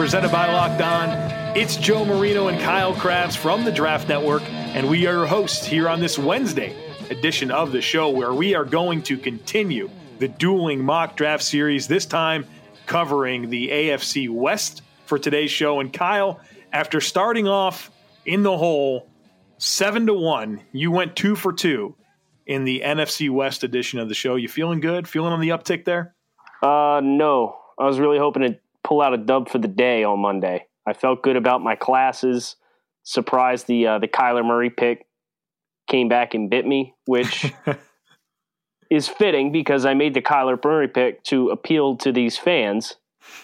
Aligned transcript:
Presented 0.00 0.32
by 0.32 0.50
Locked 0.50 0.80
On. 0.80 1.10
It's 1.54 1.76
Joe 1.76 2.06
Marino 2.06 2.48
and 2.48 2.58
Kyle 2.58 2.94
Crabbs 2.94 3.36
from 3.36 3.64
the 3.64 3.70
Draft 3.70 4.08
Network, 4.08 4.42
and 4.50 4.88
we 4.88 5.06
are 5.06 5.12
your 5.12 5.26
hosts 5.26 5.66
here 5.66 5.90
on 5.90 6.00
this 6.00 6.18
Wednesday 6.18 6.74
edition 7.10 7.50
of 7.50 7.70
the 7.70 7.82
show 7.82 8.08
where 8.08 8.32
we 8.32 8.54
are 8.54 8.64
going 8.64 9.02
to 9.02 9.18
continue 9.18 9.90
the 10.18 10.26
dueling 10.26 10.82
mock 10.82 11.16
draft 11.16 11.42
series, 11.42 11.86
this 11.86 12.06
time 12.06 12.46
covering 12.86 13.50
the 13.50 13.68
AFC 13.68 14.30
West 14.30 14.80
for 15.04 15.18
today's 15.18 15.50
show. 15.50 15.80
And 15.80 15.92
Kyle, 15.92 16.40
after 16.72 17.02
starting 17.02 17.46
off 17.46 17.90
in 18.24 18.42
the 18.42 18.56
hole 18.56 19.06
seven 19.58 20.06
to 20.06 20.14
one, 20.14 20.62
you 20.72 20.90
went 20.90 21.14
two 21.14 21.36
for 21.36 21.52
two 21.52 21.94
in 22.46 22.64
the 22.64 22.80
NFC 22.82 23.28
West 23.28 23.64
edition 23.64 23.98
of 23.98 24.08
the 24.08 24.14
show. 24.14 24.36
You 24.36 24.48
feeling 24.48 24.80
good? 24.80 25.06
Feeling 25.06 25.34
on 25.34 25.40
the 25.40 25.50
uptick 25.50 25.84
there? 25.84 26.14
Uh, 26.62 27.02
no. 27.04 27.58
I 27.78 27.84
was 27.84 28.00
really 28.00 28.18
hoping 28.18 28.42
to 28.44 28.58
pull 28.84 29.00
out 29.00 29.14
a 29.14 29.18
dub 29.18 29.48
for 29.48 29.58
the 29.58 29.68
day 29.68 30.04
on 30.04 30.20
Monday. 30.20 30.66
I 30.86 30.92
felt 30.92 31.22
good 31.22 31.36
about 31.36 31.62
my 31.62 31.76
classes. 31.76 32.56
Surprised 33.02 33.66
the 33.66 33.86
uh, 33.86 33.98
the 33.98 34.08
Kyler 34.08 34.44
Murray 34.44 34.70
pick 34.70 35.06
came 35.88 36.08
back 36.08 36.34
and 36.34 36.50
bit 36.50 36.66
me, 36.66 36.94
which 37.06 37.52
is 38.90 39.08
fitting 39.08 39.52
because 39.52 39.84
I 39.84 39.94
made 39.94 40.14
the 40.14 40.22
Kyler 40.22 40.62
Murray 40.62 40.88
pick 40.88 41.22
to 41.24 41.50
appeal 41.50 41.96
to 41.98 42.12
these 42.12 42.36
fans, 42.36 42.96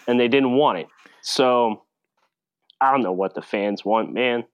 and 0.07 0.21
they 0.21 0.29
didn't 0.29 0.57
want 0.57 0.79
it. 0.79 0.89
So 1.23 1.83
I 2.81 2.93
don't 2.93 3.03
know 3.03 3.13
what 3.13 3.35
the 3.35 3.43
fans 3.43 3.85
want, 3.85 4.13
man. 4.13 4.45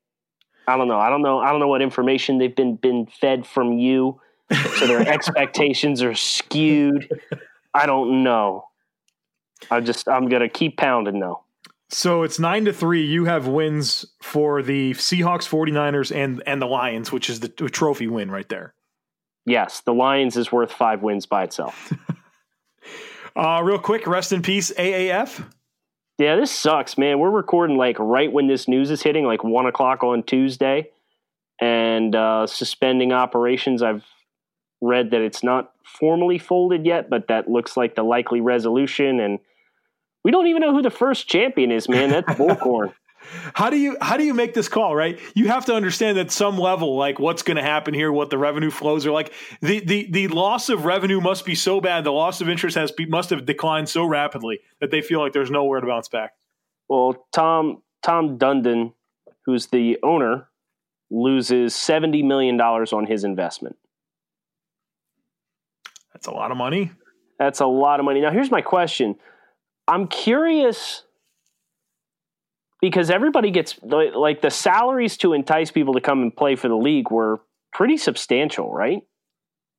I 0.67 0.77
don't 0.77 0.89
know. 0.89 0.99
I 0.99 1.11
don't 1.11 1.23
know. 1.23 1.39
I 1.39 1.51
don't 1.51 1.61
know 1.61 1.69
what 1.69 1.83
information 1.83 2.39
they've 2.39 2.55
been 2.55 2.77
been 2.77 3.07
fed 3.07 3.47
from 3.47 3.79
you, 3.79 4.21
so 4.77 4.87
their 4.87 5.01
expectations 5.09 6.03
are 6.03 6.15
skewed. 6.15 7.09
I 7.75 7.87
don't 7.87 8.23
know. 8.23 8.67
I 9.71 9.81
just 9.81 10.09
I'm 10.09 10.29
gonna 10.29 10.49
keep 10.49 10.77
pounding 10.77 11.21
though. 11.21 11.43
So 11.89 12.23
it's 12.23 12.39
nine 12.39 12.65
to 12.65 12.73
three. 12.73 13.05
You 13.05 13.27
have 13.27 13.47
wins 13.47 14.07
for 14.23 14.63
the 14.63 14.93
Seahawks, 14.93 15.47
49ers, 15.49 16.15
and 16.15 16.43
and 16.47 16.61
the 16.61 16.67
Lions, 16.67 17.13
which 17.13 17.29
is 17.29 17.41
the 17.41 17.49
trophy 17.49 18.07
win 18.07 18.31
right 18.31 18.49
there. 18.49 18.75
Yes, 19.45 19.81
the 19.81 19.93
Lions 19.93 20.37
is 20.37 20.53
worth 20.53 20.73
five 20.73 21.03
wins 21.03 21.27
by 21.27 21.45
itself. 21.45 21.93
uh, 23.37 23.61
real 23.63 23.79
quick, 23.79 24.07
rest 24.07 24.33
in 24.33 24.41
peace, 24.41 24.73
AAF. 24.73 25.45
Yeah, 26.19 26.37
this 26.37 26.51
sucks, 26.51 26.97
man. 26.97 27.19
We're 27.19 27.31
recording 27.31 27.77
like 27.77 27.99
right 27.99 28.33
when 28.33 28.47
this 28.47 28.69
news 28.69 28.91
is 28.91 29.03
hitting, 29.03 29.25
like 29.25 29.43
one 29.43 29.67
o'clock 29.67 30.05
on 30.05 30.23
Tuesday, 30.23 30.91
and 31.61 32.15
uh, 32.15 32.47
suspending 32.47 33.13
operations. 33.13 33.83
I've 33.83 34.05
read 34.81 35.11
that 35.11 35.21
it's 35.21 35.43
not 35.43 35.73
formally 35.85 36.39
folded 36.39 36.87
yet, 36.87 37.11
but 37.11 37.29
that 37.29 37.49
looks 37.49 37.77
like 37.77 37.95
the 37.95 38.03
likely 38.03 38.41
resolution. 38.41 39.21
And 39.21 39.39
we 40.25 40.31
don't 40.31 40.47
even 40.47 40.61
know 40.61 40.73
who 40.73 40.83
the 40.83 40.91
first 40.91 41.29
champion 41.29 41.71
is, 41.71 41.89
man. 41.89 42.11
That's 42.11 42.29
bullcorn. 42.39 42.93
how 43.55 43.71
do 43.71 43.77
you 43.77 43.97
how 44.01 44.17
do 44.17 44.25
you 44.25 44.35
make 44.35 44.53
this 44.53 44.69
call 44.69 44.97
right 44.97 45.21
you 45.37 45.47
have 45.47 45.65
to 45.65 45.73
understand 45.73 46.19
at 46.19 46.33
some 46.33 46.59
level 46.59 46.97
like 46.97 47.21
what's 47.21 47.45
going 47.45 47.57
to 47.57 47.63
happen 47.63 47.95
here 47.95 48.11
what 48.11 48.31
the 48.31 48.37
revenue 48.37 48.69
flows 48.71 49.07
are 49.07 49.13
like 49.13 49.33
the, 49.61 49.79
the 49.79 50.11
the 50.11 50.27
loss 50.27 50.69
of 50.69 50.85
revenue 50.85 51.21
must 51.21 51.45
be 51.45 51.55
so 51.55 51.81
bad 51.81 52.03
the 52.03 52.11
loss 52.11 52.41
of 52.41 52.49
interest 52.49 52.77
has 52.77 52.91
be, 52.91 53.07
must 53.07 53.31
have 53.31 53.47
declined 53.47 53.89
so 53.89 54.05
rapidly 54.05 54.59
that 54.81 54.91
they 54.91 55.01
feel 55.01 55.21
like 55.21 55.33
there's 55.33 55.53
nowhere 55.53 55.81
to 55.81 55.87
bounce 55.87 56.09
back 56.09 56.33
well 56.89 57.25
tom 57.33 57.81
tom 58.03 58.39
dundon 58.39 58.93
who's 59.47 59.69
the 59.69 59.97
owner 60.03 60.49
loses 61.09 61.77
70 61.77 62.25
million 62.25 62.57
dollars 62.57 62.93
on 62.93 63.07
his 63.07 63.23
investment 63.23 63.77
that's 66.23 66.29
a 66.29 66.31
lot 66.31 66.53
of 66.53 66.57
money. 66.57 66.93
That's 67.39 67.59
a 67.59 67.67
lot 67.67 67.99
of 67.99 68.05
money. 68.05 68.21
Now, 68.21 68.31
here's 68.31 68.51
my 68.51 68.61
question. 68.61 69.17
I'm 69.89 70.07
curious 70.07 71.05
because 72.81 73.11
everybody 73.11 73.51
gets 73.51 73.79
like 73.83 74.43
the 74.43 74.51
salaries 74.51 75.17
to 75.19 75.33
entice 75.33 75.71
people 75.71 75.95
to 75.95 76.01
come 76.01 76.23
and 76.23 76.35
play 76.35 76.57
for 76.57 76.69
the 76.69 76.77
league 76.77 77.11
were 77.11 77.41
pretty 77.73 77.97
substantial, 77.97 78.73
right? 78.73 79.03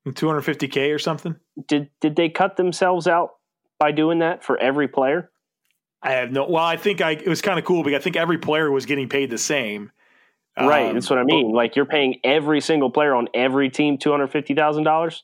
250k 0.07 0.93
or 0.93 0.99
something. 0.99 1.35
Did 1.67 1.89
did 2.01 2.15
they 2.15 2.29
cut 2.29 2.57
themselves 2.57 3.07
out 3.07 3.31
by 3.79 3.91
doing 3.91 4.19
that 4.19 4.43
for 4.43 4.57
every 4.57 4.87
player? 4.87 5.31
I 6.01 6.11
have 6.11 6.31
no. 6.31 6.45
Well, 6.49 6.63
I 6.63 6.75
think 6.75 7.01
I 7.01 7.11
it 7.11 7.27
was 7.27 7.41
kind 7.41 7.57
of 7.57 7.65
cool 7.65 7.83
because 7.83 7.99
I 7.99 8.03
think 8.03 8.17
every 8.17 8.37
player 8.37 8.69
was 8.69 8.85
getting 8.85 9.07
paid 9.07 9.29
the 9.29 9.37
same. 9.37 9.91
Right, 10.59 10.87
um, 10.87 10.93
that's 10.93 11.09
what 11.09 11.17
I 11.17 11.23
mean. 11.23 11.51
But, 11.51 11.55
like 11.55 11.75
you're 11.75 11.85
paying 11.85 12.19
every 12.23 12.61
single 12.61 12.91
player 12.91 13.15
on 13.15 13.27
every 13.33 13.69
team 13.69 13.97
two 13.97 14.11
hundred 14.11 14.27
fifty 14.27 14.53
thousand 14.53 14.83
dollars 14.83 15.23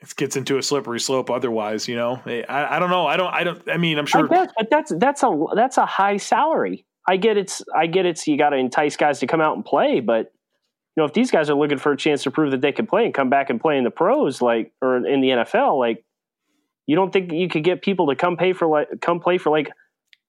it 0.00 0.16
gets 0.16 0.36
into 0.36 0.58
a 0.58 0.62
slippery 0.62 1.00
slope 1.00 1.30
otherwise 1.30 1.88
you 1.88 1.96
know? 1.96 2.20
Eh, 2.26 2.42
I, 2.48 2.76
I 2.76 2.78
don't 2.78 2.90
know. 2.90 3.06
I 3.06 3.16
don't 3.16 3.32
i 3.32 3.44
don't 3.44 3.68
i 3.68 3.76
mean 3.76 3.98
i'm 3.98 4.06
sure 4.06 4.26
bet, 4.26 4.52
but 4.56 4.70
that's 4.70 4.92
that's 4.98 5.22
a 5.22 5.44
that's 5.54 5.78
a 5.78 5.86
high 5.86 6.16
salary. 6.16 6.86
I 7.08 7.16
get 7.16 7.36
it's 7.36 7.62
i 7.74 7.86
get 7.86 8.06
it's 8.06 8.26
you 8.26 8.36
got 8.36 8.50
to 8.50 8.56
entice 8.56 8.96
guys 8.96 9.20
to 9.20 9.26
come 9.26 9.40
out 9.40 9.56
and 9.56 9.64
play 9.64 10.00
but 10.00 10.32
you 10.96 11.02
know 11.02 11.04
if 11.04 11.12
these 11.12 11.30
guys 11.30 11.50
are 11.50 11.54
looking 11.54 11.78
for 11.78 11.92
a 11.92 11.96
chance 11.96 12.22
to 12.24 12.30
prove 12.30 12.50
that 12.50 12.60
they 12.60 12.72
can 12.72 12.86
play 12.86 13.04
and 13.04 13.14
come 13.14 13.30
back 13.30 13.50
and 13.50 13.60
play 13.60 13.78
in 13.78 13.84
the 13.84 13.90
pros 13.90 14.42
like 14.42 14.72
or 14.82 14.96
in 15.06 15.20
the 15.20 15.28
nfl 15.28 15.78
like 15.78 16.04
you 16.86 16.96
don't 16.96 17.12
think 17.12 17.32
you 17.32 17.48
could 17.48 17.64
get 17.64 17.82
people 17.82 18.08
to 18.08 18.16
come 18.16 18.36
pay 18.36 18.52
for 18.52 18.66
like 18.66 18.88
come 19.00 19.20
play 19.20 19.38
for 19.38 19.50
like 19.50 19.70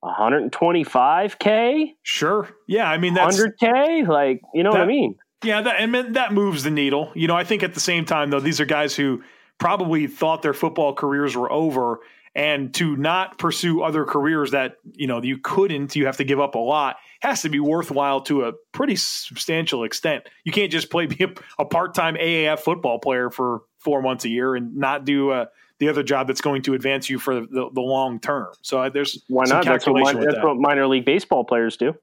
125k 0.04 1.94
sure. 2.04 2.50
Yeah 2.68 2.90
i 2.90 2.98
mean 2.98 3.14
that's 3.14 3.40
100k 3.40 4.08
like 4.08 4.42
you 4.54 4.64
know 4.64 4.72
that, 4.72 4.80
what 4.80 4.86
i 4.86 4.88
mean? 4.88 5.16
Yeah 5.44 5.62
that 5.62 5.80
and 5.80 6.16
that 6.16 6.34
moves 6.34 6.64
the 6.64 6.72
needle. 6.72 7.12
You 7.16 7.28
know 7.28 7.36
i 7.36 7.44
think 7.44 7.64
at 7.64 7.74
the 7.74 7.80
same 7.80 8.06
time 8.06 8.30
though 8.30 8.40
these 8.40 8.60
are 8.60 8.66
guys 8.66 8.96
who 8.96 9.24
probably 9.57 10.07
thought 10.07 10.41
their 10.41 10.53
football 10.53 10.94
careers 10.94 11.35
were 11.35 11.51
over 11.51 12.00
and 12.35 12.72
to 12.75 12.95
not 12.95 13.40
pursue 13.40 13.81
other 13.81 14.06
careers 14.06 14.51
that 14.51 14.78
you 14.94 15.07
know 15.07 15.22
you 15.22 15.40
couldn't 15.40 15.95
you 15.95 16.06
have 16.06 16.18
to 16.18 16.23
give 16.23 16.40
up 16.40 16.56
a 16.56 16.59
lot 16.59 16.97
has 17.22 17.41
to 17.41 17.50
be 17.50 17.59
worthwhile 17.59 18.22
to 18.22 18.45
a 18.45 18.53
pretty 18.72 18.95
substantial 18.95 19.84
extent. 19.84 20.23
You 20.44 20.51
can't 20.51 20.72
just 20.72 20.90
play 20.90 21.06
be 21.07 21.23
a, 21.23 21.34
a 21.59 21.66
part-time 21.66 22.16
aaf 22.16 22.59
football 22.59 23.00
player 23.00 23.29
for 23.29 23.62
four 23.79 24.01
months 24.01 24.23
a 24.25 24.29
year 24.29 24.56
and 24.56 24.75
not 24.75 25.03
do 25.03 25.31
uh, 25.31 25.45
the 25.79 25.89
other 25.89 26.03
job 26.03 26.28
that's 26.28 26.41
going 26.41 26.62
to 26.63 26.74
advance 26.74 27.09
you 27.09 27.19
for 27.19 27.41
the, 27.41 27.69
the 27.74 27.81
long 27.81 28.19
term. 28.19 28.47
So 28.62 28.84
uh, 28.84 28.89
there's 28.89 29.24
why 29.28 29.45
not? 29.45 29.66
That's, 29.66 29.88
what, 29.88 30.01
minor, 30.01 30.24
that's 30.24 30.35
that. 30.35 30.45
what 30.45 30.57
minor 30.57 30.88
league 30.88 31.06
baseball 31.06 31.44
players 31.44 31.78
do. 31.78 31.95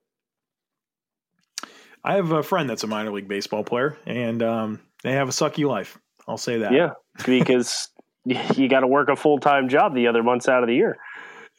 I 2.03 2.15
have 2.15 2.32
a 2.32 2.42
friend 2.42 2.69
that's 2.69 2.82
a 2.82 2.86
minor 2.86 3.12
league 3.12 3.28
baseball 3.28 3.65
player 3.65 3.97
and 4.04 4.42
um, 4.42 4.81
they 5.03 5.12
have 5.12 5.28
a 5.28 5.32
sucky 5.32 5.66
life 5.66 5.98
I'll 6.27 6.39
say 6.39 6.59
that. 6.59 6.73
Yeah, 6.73 6.91
because 7.25 7.89
you 8.25 8.69
got 8.69 8.81
to 8.81 8.87
work 8.87 9.09
a 9.09 9.17
full 9.17 9.39
time 9.39 9.69
job 9.69 9.95
the 9.95 10.07
other 10.07 10.23
months 10.23 10.49
out 10.49 10.62
of 10.62 10.69
the 10.69 10.75
year. 10.75 10.97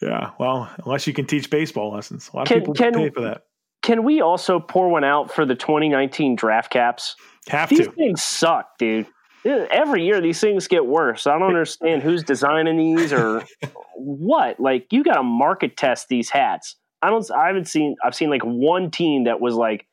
Yeah, 0.02 0.32
well, 0.40 0.70
unless 0.84 1.08
you 1.08 1.14
can 1.14 1.26
teach 1.26 1.50
baseball 1.50 1.94
lessons, 1.94 2.30
a 2.34 2.38
lot 2.38 2.48
can, 2.48 2.58
of 2.58 2.64
people 2.64 2.74
can, 2.74 2.94
pay 2.94 3.10
for 3.10 3.22
that. 3.22 3.44
Can 3.82 4.04
we 4.04 4.22
also 4.22 4.60
pour 4.60 4.90
one 4.90 5.04
out 5.04 5.32
for 5.32 5.46
the 5.46 5.56
2019 5.56 6.36
draft 6.36 6.72
caps? 6.72 7.16
Have 7.48 7.70
these 7.70 7.86
to. 7.86 7.92
things 7.92 8.22
suck, 8.22 8.78
dude. 8.78 9.08
Uh, 9.46 9.68
every 9.72 10.04
year 10.04 10.20
these 10.22 10.40
things 10.40 10.68
get 10.68 10.86
worse. 10.86 11.28
I 11.28 11.38
don't 11.38 11.48
understand 11.48 12.02
who's 12.02 12.24
designing 12.24 12.78
these 12.78 13.14
or 13.14 13.44
what. 13.96 14.60
Like 14.60 14.88
you 14.92 15.04
got 15.04 15.16
to 15.16 15.24
market 15.24 15.78
test 15.78 16.08
these 16.10 16.30
hats. 16.30 16.76
I 17.02 17.12
don't. 17.12 17.30
I 17.32 17.48
haven't 17.48 17.68
seen. 17.68 17.96
I've 18.04 18.16
seen 18.16 18.32
like 18.32 18.42
one 18.42 18.90
team 18.90 19.26
that 19.26 19.40
was 19.40 19.54
like, 19.54 19.86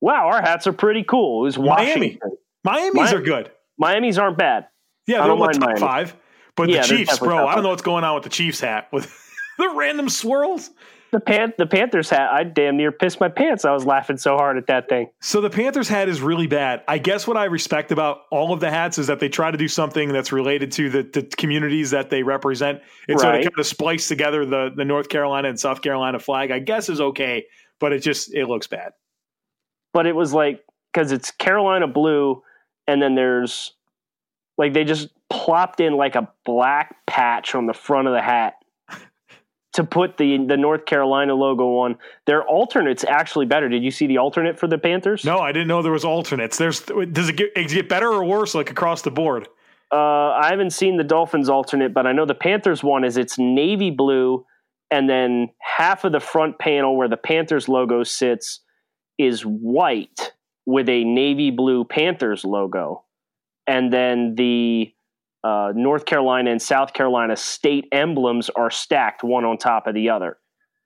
"Wow, 0.00 0.28
our 0.28 0.40
hats 0.40 0.68
are 0.68 0.72
pretty 0.72 1.02
cool." 1.02 1.42
It 1.42 1.46
was 1.46 1.58
Miami. 1.58 2.20
Miami's 2.62 2.94
Miami. 2.94 3.16
are 3.16 3.20
good. 3.20 3.50
Miami's 3.78 4.18
aren't 4.18 4.38
bad. 4.38 4.68
Yeah, 5.06 5.26
they're 5.26 5.36
top 5.36 5.60
Miami. 5.60 5.80
five. 5.80 6.16
But 6.56 6.68
yeah, 6.68 6.82
the 6.82 6.88
Chiefs, 6.88 7.18
bro, 7.18 7.46
I 7.46 7.54
don't 7.54 7.62
know 7.62 7.70
what's 7.70 7.82
going 7.82 8.04
on 8.04 8.14
with 8.14 8.24
the 8.24 8.30
Chiefs 8.30 8.60
hat 8.60 8.88
with 8.92 9.04
the 9.58 9.72
random 9.74 10.08
swirls. 10.08 10.70
The 11.10 11.20
pan- 11.20 11.54
the 11.56 11.66
Panthers 11.66 12.10
hat, 12.10 12.30
I 12.30 12.44
damn 12.44 12.76
near 12.76 12.92
pissed 12.92 13.18
my 13.18 13.30
pants. 13.30 13.64
I 13.64 13.72
was 13.72 13.86
laughing 13.86 14.18
so 14.18 14.36
hard 14.36 14.58
at 14.58 14.66
that 14.66 14.90
thing. 14.90 15.08
So 15.22 15.40
the 15.40 15.48
Panthers 15.48 15.88
hat 15.88 16.06
is 16.08 16.20
really 16.20 16.46
bad. 16.46 16.82
I 16.86 16.98
guess 16.98 17.26
what 17.26 17.38
I 17.38 17.44
respect 17.44 17.92
about 17.92 18.22
all 18.30 18.52
of 18.52 18.60
the 18.60 18.70
hats 18.70 18.98
is 18.98 19.06
that 19.06 19.18
they 19.18 19.30
try 19.30 19.50
to 19.50 19.56
do 19.56 19.68
something 19.68 20.12
that's 20.12 20.32
related 20.32 20.70
to 20.72 20.90
the, 20.90 21.02
the 21.04 21.22
communities 21.22 21.92
that 21.92 22.10
they 22.10 22.22
represent. 22.22 22.82
And 23.08 23.18
right. 23.18 23.20
so 23.20 23.32
to 23.32 23.38
kind 23.38 23.58
of 23.58 23.66
splice 23.66 24.06
together 24.08 24.44
the 24.44 24.70
the 24.74 24.84
North 24.84 25.08
Carolina 25.08 25.48
and 25.48 25.58
South 25.58 25.80
Carolina 25.80 26.18
flag, 26.18 26.50
I 26.50 26.58
guess 26.58 26.90
is 26.90 27.00
okay, 27.00 27.46
but 27.78 27.92
it 27.92 28.00
just 28.00 28.34
it 28.34 28.46
looks 28.46 28.66
bad. 28.66 28.92
But 29.94 30.06
it 30.06 30.14
was 30.14 30.34
like 30.34 30.62
because 30.92 31.10
it's 31.12 31.30
Carolina 31.30 31.86
blue, 31.86 32.42
and 32.88 33.00
then 33.00 33.14
there's 33.14 33.74
like 34.56 34.72
they 34.72 34.82
just 34.82 35.10
plopped 35.30 35.78
in 35.78 35.96
like 35.96 36.16
a 36.16 36.28
black 36.44 36.96
patch 37.06 37.54
on 37.54 37.66
the 37.66 37.74
front 37.74 38.08
of 38.08 38.14
the 38.14 38.22
hat 38.22 38.54
to 39.74 39.84
put 39.84 40.16
the 40.16 40.44
the 40.46 40.56
North 40.56 40.86
Carolina 40.86 41.34
logo 41.34 41.78
on. 41.78 41.96
Their 42.26 42.42
alternate's 42.42 43.04
actually 43.04 43.46
better. 43.46 43.68
Did 43.68 43.84
you 43.84 43.92
see 43.92 44.08
the 44.08 44.18
alternate 44.18 44.58
for 44.58 44.66
the 44.66 44.78
Panthers? 44.78 45.24
No, 45.24 45.38
I 45.38 45.52
didn't 45.52 45.68
know 45.68 45.82
there 45.82 45.92
was 45.92 46.04
alternates. 46.04 46.58
There's 46.58 46.80
does 46.80 47.28
it 47.28 47.36
get, 47.36 47.54
does 47.54 47.72
it 47.72 47.76
get 47.76 47.88
better 47.88 48.08
or 48.08 48.24
worse 48.24 48.54
like 48.54 48.70
across 48.70 49.02
the 49.02 49.12
board? 49.12 49.46
Uh, 49.92 50.32
I 50.32 50.48
haven't 50.50 50.70
seen 50.70 50.98
the 50.98 51.04
Dolphins 51.04 51.48
alternate, 51.48 51.94
but 51.94 52.06
I 52.06 52.12
know 52.12 52.26
the 52.26 52.34
Panthers 52.34 52.82
one 52.82 53.04
is 53.04 53.16
it's 53.16 53.38
navy 53.38 53.90
blue, 53.90 54.44
and 54.90 55.08
then 55.08 55.48
half 55.60 56.04
of 56.04 56.12
the 56.12 56.20
front 56.20 56.58
panel 56.58 56.96
where 56.96 57.08
the 57.08 57.16
Panthers 57.16 57.68
logo 57.68 58.02
sits 58.02 58.60
is 59.18 59.42
white 59.42 60.32
with 60.68 60.86
a 60.90 61.02
navy 61.02 61.50
blue 61.50 61.82
Panthers 61.82 62.44
logo, 62.44 63.02
and 63.66 63.90
then 63.90 64.34
the 64.34 64.92
uh, 65.42 65.72
North 65.74 66.04
Carolina 66.04 66.50
and 66.50 66.60
South 66.60 66.92
Carolina 66.92 67.36
state 67.36 67.88
emblems 67.90 68.50
are 68.50 68.70
stacked 68.70 69.24
one 69.24 69.46
on 69.46 69.56
top 69.56 69.86
of 69.86 69.94
the 69.94 70.10
other, 70.10 70.36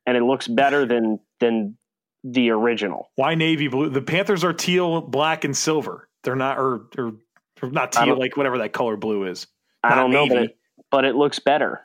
and 0.06 0.16
it 0.16 0.22
looks 0.22 0.46
better 0.46 0.86
than 0.92 1.18
than 1.40 1.76
the 2.22 2.50
original. 2.50 3.10
Why 3.16 3.34
navy 3.34 3.66
blue? 3.66 3.90
The 3.90 4.00
Panthers 4.00 4.44
are 4.44 4.52
teal, 4.52 5.00
black, 5.00 5.42
and 5.42 5.56
silver. 5.56 6.08
They're 6.22 6.36
not 6.36 6.58
or, 6.60 6.86
or, 6.96 7.14
or 7.60 7.70
not 7.72 7.90
teal 7.90 8.16
like 8.16 8.36
whatever 8.36 8.58
that 8.58 8.72
color 8.72 8.96
blue 8.96 9.24
is. 9.24 9.48
I 9.82 9.96
don't 9.96 10.12
know, 10.12 10.28
but 10.28 10.38
it, 10.38 10.58
but 10.92 11.04
it 11.04 11.16
looks 11.16 11.40
better. 11.40 11.80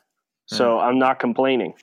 So 0.46 0.80
I'm 0.80 1.00
not 1.00 1.20
complaining. 1.20 1.74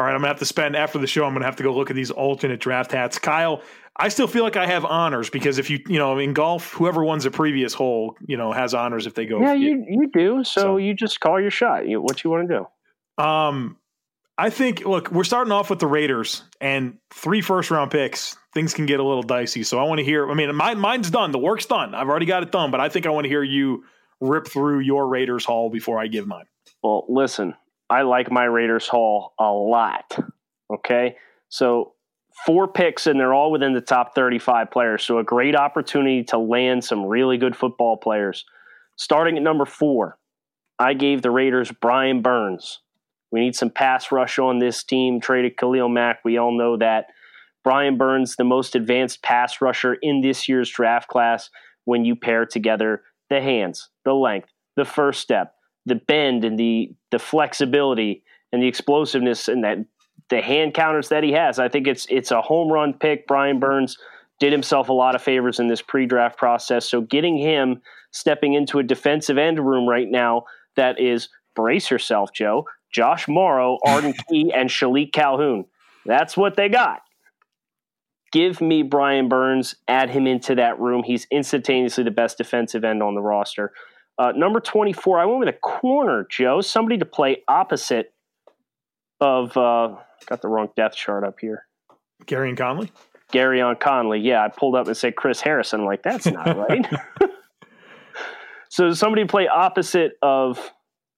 All 0.00 0.06
right, 0.06 0.14
I'm 0.14 0.20
gonna 0.20 0.28
have 0.28 0.38
to 0.38 0.46
spend 0.46 0.76
after 0.76 0.98
the 0.98 1.06
show. 1.06 1.26
I'm 1.26 1.34
gonna 1.34 1.44
have 1.44 1.56
to 1.56 1.62
go 1.62 1.74
look 1.74 1.90
at 1.90 1.94
these 1.94 2.10
alternate 2.10 2.58
draft 2.58 2.90
hats. 2.90 3.18
Kyle, 3.18 3.60
I 3.94 4.08
still 4.08 4.26
feel 4.26 4.44
like 4.44 4.56
I 4.56 4.64
have 4.64 4.86
honors 4.86 5.28
because 5.28 5.58
if 5.58 5.68
you 5.68 5.78
you 5.88 5.98
know 5.98 6.16
in 6.16 6.32
golf, 6.32 6.72
whoever 6.72 7.04
wins 7.04 7.26
a 7.26 7.30
previous 7.30 7.74
hole, 7.74 8.16
you 8.26 8.38
know, 8.38 8.50
has 8.50 8.72
honors 8.72 9.06
if 9.06 9.14
they 9.14 9.26
go. 9.26 9.42
Yeah, 9.42 9.52
you 9.52 9.84
you 9.86 10.10
do. 10.10 10.42
So, 10.42 10.60
so. 10.62 10.76
you 10.78 10.94
just 10.94 11.20
call 11.20 11.38
your 11.38 11.50
shot. 11.50 11.86
You, 11.86 12.00
what 12.00 12.24
you 12.24 12.30
want 12.30 12.48
to 12.48 12.60
do? 12.60 13.22
Um, 13.22 13.76
I 14.38 14.48
think. 14.48 14.86
Look, 14.86 15.12
we're 15.12 15.22
starting 15.22 15.52
off 15.52 15.68
with 15.68 15.80
the 15.80 15.86
Raiders 15.86 16.44
and 16.62 16.96
three 17.12 17.42
first 17.42 17.70
round 17.70 17.90
picks. 17.90 18.38
Things 18.54 18.72
can 18.72 18.86
get 18.86 19.00
a 19.00 19.04
little 19.04 19.22
dicey. 19.22 19.64
So 19.64 19.78
I 19.78 19.82
want 19.82 19.98
to 19.98 20.04
hear. 20.04 20.30
I 20.30 20.32
mean, 20.32 20.56
my, 20.56 20.72
mine's 20.72 21.10
done. 21.10 21.30
The 21.30 21.38
work's 21.38 21.66
done. 21.66 21.94
I've 21.94 22.08
already 22.08 22.24
got 22.24 22.42
it 22.42 22.50
done. 22.50 22.70
But 22.70 22.80
I 22.80 22.88
think 22.88 23.04
I 23.04 23.10
want 23.10 23.26
to 23.26 23.28
hear 23.28 23.42
you 23.42 23.84
rip 24.18 24.48
through 24.48 24.78
your 24.78 25.08
Raiders 25.08 25.44
haul 25.44 25.68
before 25.68 26.00
I 26.00 26.06
give 26.06 26.26
mine. 26.26 26.46
Well, 26.82 27.04
listen, 27.10 27.54
I 27.90 28.02
like 28.02 28.30
my 28.30 28.44
Raiders 28.44 28.86
haul 28.86 29.34
a 29.38 29.50
lot. 29.50 30.16
Okay. 30.72 31.16
So 31.48 31.94
four 32.46 32.68
picks 32.68 33.06
and 33.06 33.18
they're 33.18 33.34
all 33.34 33.50
within 33.50 33.74
the 33.74 33.80
top 33.80 34.14
35 34.14 34.70
players. 34.70 35.04
So 35.04 35.18
a 35.18 35.24
great 35.24 35.56
opportunity 35.56 36.22
to 36.24 36.38
land 36.38 36.84
some 36.84 37.04
really 37.04 37.36
good 37.36 37.56
football 37.56 37.96
players. 37.96 38.44
Starting 38.96 39.36
at 39.36 39.42
number 39.42 39.66
four, 39.66 40.18
I 40.78 40.94
gave 40.94 41.22
the 41.22 41.30
Raiders 41.30 41.72
Brian 41.80 42.22
Burns. 42.22 42.80
We 43.32 43.40
need 43.40 43.56
some 43.56 43.70
pass 43.70 44.12
rush 44.12 44.38
on 44.38 44.58
this 44.58 44.82
team. 44.84 45.20
Traded 45.20 45.56
Khalil 45.56 45.88
Mack. 45.88 46.20
We 46.24 46.38
all 46.38 46.56
know 46.56 46.76
that. 46.78 47.06
Brian 47.62 47.98
Burns, 47.98 48.36
the 48.36 48.44
most 48.44 48.74
advanced 48.74 49.22
pass 49.22 49.60
rusher 49.60 49.94
in 50.00 50.20
this 50.22 50.48
year's 50.48 50.70
draft 50.70 51.08
class, 51.08 51.50
when 51.84 52.04
you 52.04 52.16
pair 52.16 52.46
together 52.46 53.02
the 53.28 53.40
hands, 53.40 53.90
the 54.04 54.14
length, 54.14 54.48
the 54.76 54.84
first 54.84 55.20
step, 55.20 55.54
the 55.86 55.94
bend 55.96 56.44
and 56.44 56.58
the 56.58 56.92
the 57.10 57.18
flexibility 57.18 58.22
and 58.52 58.62
the 58.62 58.68
explosiveness 58.68 59.48
and 59.48 59.64
that 59.64 59.78
the 60.28 60.40
hand 60.40 60.74
counters 60.74 61.08
that 61.08 61.24
he 61.24 61.32
has. 61.32 61.58
I 61.58 61.68
think 61.68 61.86
it's 61.86 62.06
it's 62.08 62.30
a 62.30 62.40
home 62.40 62.72
run 62.72 62.94
pick. 62.94 63.26
Brian 63.26 63.58
Burns 63.58 63.96
did 64.38 64.52
himself 64.52 64.88
a 64.88 64.92
lot 64.92 65.14
of 65.14 65.22
favors 65.22 65.60
in 65.60 65.68
this 65.68 65.82
pre-draft 65.82 66.38
process. 66.38 66.88
So 66.88 67.02
getting 67.02 67.36
him 67.36 67.82
stepping 68.10 68.54
into 68.54 68.78
a 68.78 68.82
defensive 68.82 69.36
end 69.36 69.58
room 69.60 69.86
right 69.86 70.08
now 70.08 70.44
that 70.76 70.98
is 70.98 71.28
brace 71.54 71.90
yourself, 71.90 72.32
Joe. 72.32 72.66
Josh 72.90 73.28
Mauro, 73.28 73.78
Arden 73.86 74.14
Key, 74.28 74.52
and 74.54 74.70
Shilique 74.70 75.12
Calhoun. 75.12 75.66
That's 76.06 76.36
what 76.36 76.56
they 76.56 76.68
got. 76.68 77.02
Give 78.32 78.60
me 78.60 78.82
Brian 78.82 79.28
Burns, 79.28 79.74
add 79.88 80.10
him 80.10 80.26
into 80.26 80.54
that 80.54 80.78
room. 80.78 81.02
He's 81.02 81.26
instantaneously 81.32 82.04
the 82.04 82.12
best 82.12 82.38
defensive 82.38 82.84
end 82.84 83.02
on 83.02 83.14
the 83.14 83.20
roster. 83.20 83.72
Uh, 84.20 84.32
number 84.32 84.60
24, 84.60 85.18
I 85.18 85.24
went 85.24 85.38
with 85.38 85.48
a 85.48 85.54
corner, 85.54 86.26
Joe. 86.30 86.60
Somebody 86.60 86.98
to 86.98 87.06
play 87.06 87.38
opposite 87.48 88.12
of, 89.18 89.56
uh, 89.56 89.96
got 90.26 90.42
the 90.42 90.48
wrong 90.48 90.68
death 90.76 90.94
chart 90.94 91.24
up 91.24 91.40
here. 91.40 91.66
Gareon 92.26 92.54
Conley? 92.54 92.92
Gareon 93.32 93.80
Conley. 93.80 94.20
Yeah, 94.20 94.44
I 94.44 94.48
pulled 94.48 94.74
up 94.74 94.88
and 94.88 94.94
said 94.96 95.16
Chris 95.16 95.40
Harrison. 95.40 95.80
I'm 95.80 95.86
like, 95.86 96.02
that's 96.02 96.26
not 96.26 96.54
right. 96.68 96.86
so 98.68 98.92
somebody 98.92 99.24
play 99.24 99.48
opposite 99.48 100.18
of 100.20 100.58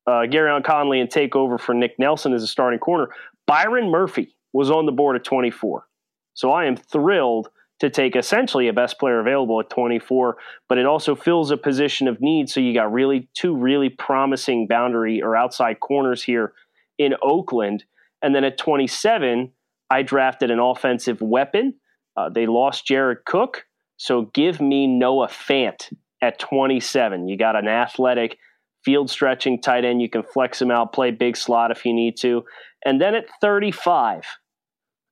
uh, 0.06 0.22
Gareon 0.31 0.62
Conley 0.62 1.00
and 1.00 1.10
take 1.10 1.34
over 1.34 1.58
for 1.58 1.75
Nick 1.75 1.99
Nelson 1.99 2.32
as 2.32 2.44
a 2.44 2.46
starting 2.46 2.78
corner. 2.78 3.08
Byron 3.49 3.90
Murphy 3.90 4.37
was 4.52 4.70
on 4.70 4.87
the 4.87 4.93
board 4.93 5.16
at 5.16 5.25
24. 5.25 5.88
So 6.34 6.52
I 6.52 6.66
am 6.66 6.76
thrilled– 6.76 7.49
to 7.82 7.90
take 7.90 8.14
essentially 8.14 8.69
a 8.69 8.73
best 8.73 8.96
player 9.00 9.19
available 9.19 9.58
at 9.58 9.69
24, 9.69 10.37
but 10.69 10.79
it 10.79 10.87
also 10.87 11.17
fills 11.17 11.50
a 11.50 11.56
position 11.56 12.06
of 12.06 12.20
need. 12.20 12.49
So 12.49 12.61
you 12.61 12.73
got 12.73 12.93
really 12.93 13.29
two 13.34 13.56
really 13.56 13.88
promising 13.88 14.69
boundary 14.69 15.20
or 15.20 15.34
outside 15.34 15.81
corners 15.81 16.23
here 16.23 16.52
in 16.96 17.17
Oakland. 17.25 17.82
And 18.23 18.37
then 18.37 18.44
at 18.44 18.56
27, 18.56 19.50
I 19.90 20.02
drafted 20.02 20.52
an 20.52 20.61
offensive 20.61 21.20
weapon. 21.20 21.75
Uh, 22.17 22.29
they 22.29 22.46
lost 22.46 22.87
Jared 22.87 23.25
Cook. 23.26 23.64
So 23.96 24.31
give 24.32 24.61
me 24.61 24.87
Noah 24.87 25.26
Fant 25.26 25.93
at 26.23 26.38
27. 26.38 27.26
You 27.26 27.37
got 27.37 27.56
an 27.56 27.67
athletic, 27.67 28.38
field 28.85 29.11
stretching 29.11 29.61
tight 29.61 29.85
end. 29.85 30.00
You 30.00 30.08
can 30.08 30.23
flex 30.23 30.62
him 30.62 30.70
out, 30.70 30.93
play 30.93 31.11
big 31.11 31.37
slot 31.37 31.73
if 31.73 31.85
you 31.85 31.93
need 31.93 32.17
to. 32.19 32.44
And 32.85 33.00
then 33.00 33.17
at 33.17 33.26
35, 33.40 34.23
I 34.23 34.25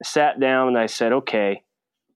sat 0.05 0.38
down 0.38 0.69
and 0.69 0.78
I 0.78 0.87
said, 0.87 1.12
okay, 1.12 1.64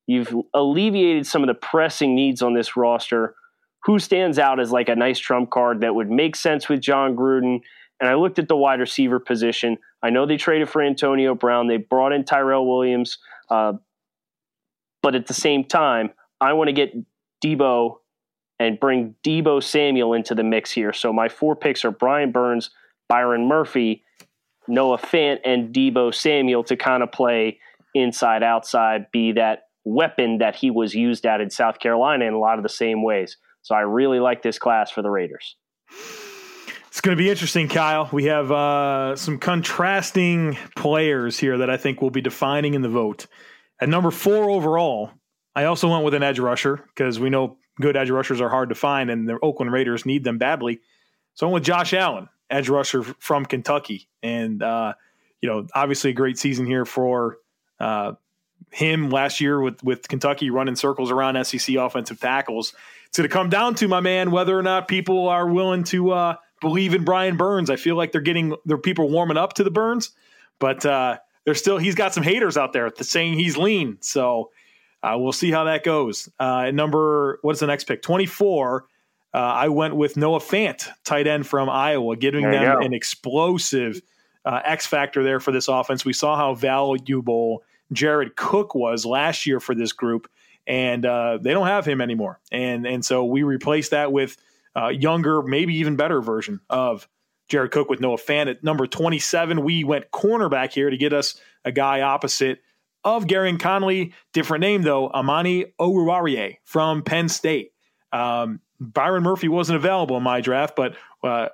You've 0.07 0.35
alleviated 0.53 1.27
some 1.27 1.43
of 1.43 1.47
the 1.47 1.55
pressing 1.55 2.15
needs 2.15 2.43
on 2.43 2.55
this 2.55 2.77
roster. 2.77 3.35
Who 3.85 3.99
stands 3.99 4.39
out 4.39 4.61
as 4.61 4.71
like 4.71 4.89
a 4.89 4.97
nice 4.97 5.19
trump 5.19 5.51
card 5.51 5.81
that 5.81 5.95
would 5.95 6.11
make 6.11 6.37
sense 6.37 6.69
with 6.69 6.81
Jon 6.81 7.17
Gruden? 7.17 7.61
And 8.01 8.11
I 8.11 8.15
looked 8.15 8.39
at 8.39 8.49
the 8.49 8.57
wide 8.57 8.81
receiver 8.81 9.21
position. 9.21 9.79
I 10.03 10.11
know 10.11 10.27
they 10.27 10.37
traded 10.37 10.69
for 10.69 10.83
Antonio 10.83 11.35
Brown. 11.35 11.69
They 11.69 11.77
brought 11.77 12.13
in 12.13 12.25
Tyrell 12.25 12.67
Williams. 12.67 13.19
Uh, 13.49 13.75
but 15.03 15.15
at 15.15 15.27
the 15.27 15.35
same 15.35 15.65
time, 15.65 16.11
I 16.41 16.55
want 16.55 16.69
to 16.69 16.73
get 16.73 16.95
Deebo 17.45 17.97
and 18.59 18.81
bring 18.81 19.15
Deebo 19.25 19.63
Samuel 19.63 20.15
into 20.15 20.35
the 20.35 20.43
mix 20.43 20.71
here. 20.71 20.93
So 20.93 21.13
my 21.13 21.29
four 21.29 21.57
picks 21.57 21.85
are 21.85 21.91
Brian 21.91 22.33
Burns, 22.33 22.71
Byron 23.09 23.47
Murphy, 23.47 24.03
Noah 24.67 24.99
Fant, 24.99 25.41
and 25.45 25.75
Deebo 25.75 26.15
Samuel 26.15 26.65
to 26.65 26.77
kind 26.77 27.03
of 27.03 27.13
play 27.13 27.59
inside 27.95 28.43
outside, 28.43 29.11
be 29.13 29.33
that 29.33 29.65
weapon 29.85 30.39
that 30.39 30.57
he 30.57 30.71
was 30.71 30.95
used 30.95 31.27
at 31.27 31.41
in 31.41 31.51
South 31.51 31.79
Carolina 31.79 32.25
in 32.25 32.35
a 32.35 32.39
lot 32.39 32.59
of 32.59 32.63
the 32.63 32.69
same 32.69 33.03
ways. 33.03 33.37
So 33.63 33.75
I 33.75 33.81
really 33.81 34.21
like 34.21 34.43
this 34.43 34.59
class 34.59 34.91
for 34.91 35.03
the 35.03 35.11
Raiders. 35.11 35.57
It's 36.89 37.01
going 37.01 37.17
to 37.17 37.23
be 37.23 37.29
interesting, 37.29 37.69
Kyle. 37.69 38.09
We 38.13 38.25
have 38.25 38.53
uh, 38.53 39.17
some 39.17 39.39
contrasting 39.39 40.57
players 40.77 41.39
here 41.39 41.59
that 41.59 41.69
I 41.69 41.77
think 41.77 42.01
will 42.01 42.11
be 42.11 42.21
defining 42.21 42.75
in 42.75 42.83
the 42.83 42.89
vote. 42.89 43.27
At 43.81 43.89
number 43.89 44.11
four 44.11 44.49
overall, 44.49 45.11
I 45.57 45.65
also 45.65 45.89
went 45.89 46.05
with 46.05 46.15
an 46.15 46.23
edge 46.23 46.39
rusher 46.39 46.85
because 46.95 47.19
we 47.19 47.31
know 47.31 47.57
good 47.81 47.97
edge 47.97 48.11
rushers 48.11 48.41
are 48.41 48.49
hard 48.49 48.69
to 48.69 48.75
find, 48.75 49.11
and 49.11 49.29
the 49.29 49.39
Oakland 49.43 49.73
Raiders 49.73 50.07
need 50.07 50.25
them 50.25 50.39
badly. 50.39 50.81
So 51.35 51.47
I 51.47 51.51
went 51.51 51.63
with 51.63 51.65
Josh 51.65 51.93
Allen, 51.95 52.29
edge 52.49 52.69
rusher 52.69 53.03
from 53.03 53.45
Kentucky, 53.45 54.09
and 54.23 54.63
uh, 54.63 54.95
you 55.41 55.49
know, 55.49 55.67
obviously 55.75 56.11
a 56.11 56.15
great 56.15 56.39
season 56.39 56.65
here 56.65 56.85
for 56.85 57.39
uh, 57.81 58.13
him 58.75 59.09
last 59.09 59.41
year 59.41 59.61
with 59.61 59.83
with 59.85 60.09
Kentucky 60.09 60.51
running 60.51 60.75
circles 60.75 61.11
around 61.11 61.43
SEC 61.45 61.77
offensive 61.77 62.21
tackles. 62.21 62.75
It's 63.07 63.17
going 63.17 63.29
to 63.29 63.33
come 63.33 63.49
down 63.49 63.77
to 63.77 63.87
my 63.87 64.01
man 64.01 64.33
whether 64.33 64.59
or 64.59 64.63
not 64.63 64.89
people 64.89 65.29
are 65.29 65.47
willing 65.49 65.85
to 65.85 66.11
uh, 66.11 66.37
believe 66.61 66.93
in 66.93 67.05
Brian 67.05 67.37
Burns. 67.37 67.71
I 67.71 67.77
feel 67.77 67.95
like 67.95 68.11
they're 68.11 68.21
getting 68.21 68.57
their 68.65 68.79
people 68.79 69.09
warming 69.09 69.37
up 69.37 69.53
to 69.55 69.65
the 69.65 69.71
Burns, 69.71 70.11
but 70.59 70.85
uh, 70.85 71.19
there's 71.45 71.61
still 71.61 71.79
he's 71.79 71.95
got 71.95 72.13
some 72.13 72.25
haters 72.25 72.57
out 72.57 72.73
there 72.73 72.91
saying 73.01 73.39
he's 73.39 73.57
lean. 73.57 73.99
So 74.01 74.51
uh, 75.05 75.15
we'll 75.19 75.33
see 75.33 75.53
how 75.53 75.65
that 75.65 75.85
goes. 75.85 76.29
Uh, 76.41 76.73
number 76.73 77.39
what's 77.43 77.61
the 77.61 77.69
next 77.69 77.85
pick? 77.85 78.03
Twenty 78.03 78.27
four. 78.27 78.87
Uh, 79.33 79.39
I 79.39 79.69
went 79.69 79.97
with 79.97 80.17
Noah 80.17 80.39
Fant, 80.39 80.89
tight 81.03 81.27
end 81.27 81.45
from 81.45 81.69
Iowa, 81.69 82.17
giving 82.17 82.49
them 82.49 82.83
an 82.83 82.95
explosive 82.95 84.01
uh, 84.45 84.61
X 84.65 84.87
factor 84.87 85.25
there 85.25 85.41
for 85.41 85.51
this 85.51 85.67
offense. 85.67 86.05
We 86.05 86.13
saw 86.13 86.37
how 86.37 86.55
valuable 86.55 87.65
Jared 87.93 88.37
Cook 88.37 88.75
was 88.75 89.05
last 89.05 89.47
year 89.47 89.61
for 89.61 89.75
this 89.75 89.93
group, 89.93 90.29
and 90.67 91.05
uh, 91.05 91.39
they 91.41 91.53
don't 91.53 91.67
have 91.67 91.87
him 91.87 92.01
anymore. 92.01 92.41
And 92.51 92.87
and 92.87 93.05
so 93.05 93.25
we 93.25 93.43
replaced 93.43 93.91
that 93.91 94.13
with 94.13 94.37
a 94.75 94.93
younger, 94.93 95.43
maybe 95.43 95.77
even 95.77 95.97
better 95.97 96.21
version 96.21 96.61
of 96.69 97.09
Jared 97.49 97.71
Cook 97.71 97.89
with 97.89 98.01
Noah 98.01 98.17
Fant 98.17 98.49
at 98.51 98.65
number 98.65 98.87
27. 98.87 99.63
We 99.63 99.85
went 99.85 100.11
cornerback 100.11 100.73
here 100.73 100.91
to 100.91 100.97
get 100.97 101.13
us 101.13 101.41
a 101.65 101.73
guy 101.73 102.01
opposite 102.01 102.61
of 103.05 103.27
Gareon 103.27 103.61
Conley. 103.61 104.15
Different 104.33 104.63
name 104.63 104.83
though, 104.83 105.09
Amani 105.09 105.67
Oruwariye 105.79 106.57
from 106.65 107.03
Penn 107.03 107.29
State. 107.29 107.73
Um, 108.13 108.61
Byron 108.81 109.23
Murphy 109.23 109.49
wasn't 109.49 109.77
available 109.77 110.17
in 110.17 110.23
my 110.23 110.41
draft, 110.41 110.75
but 110.77 110.97
uh, 111.23 111.49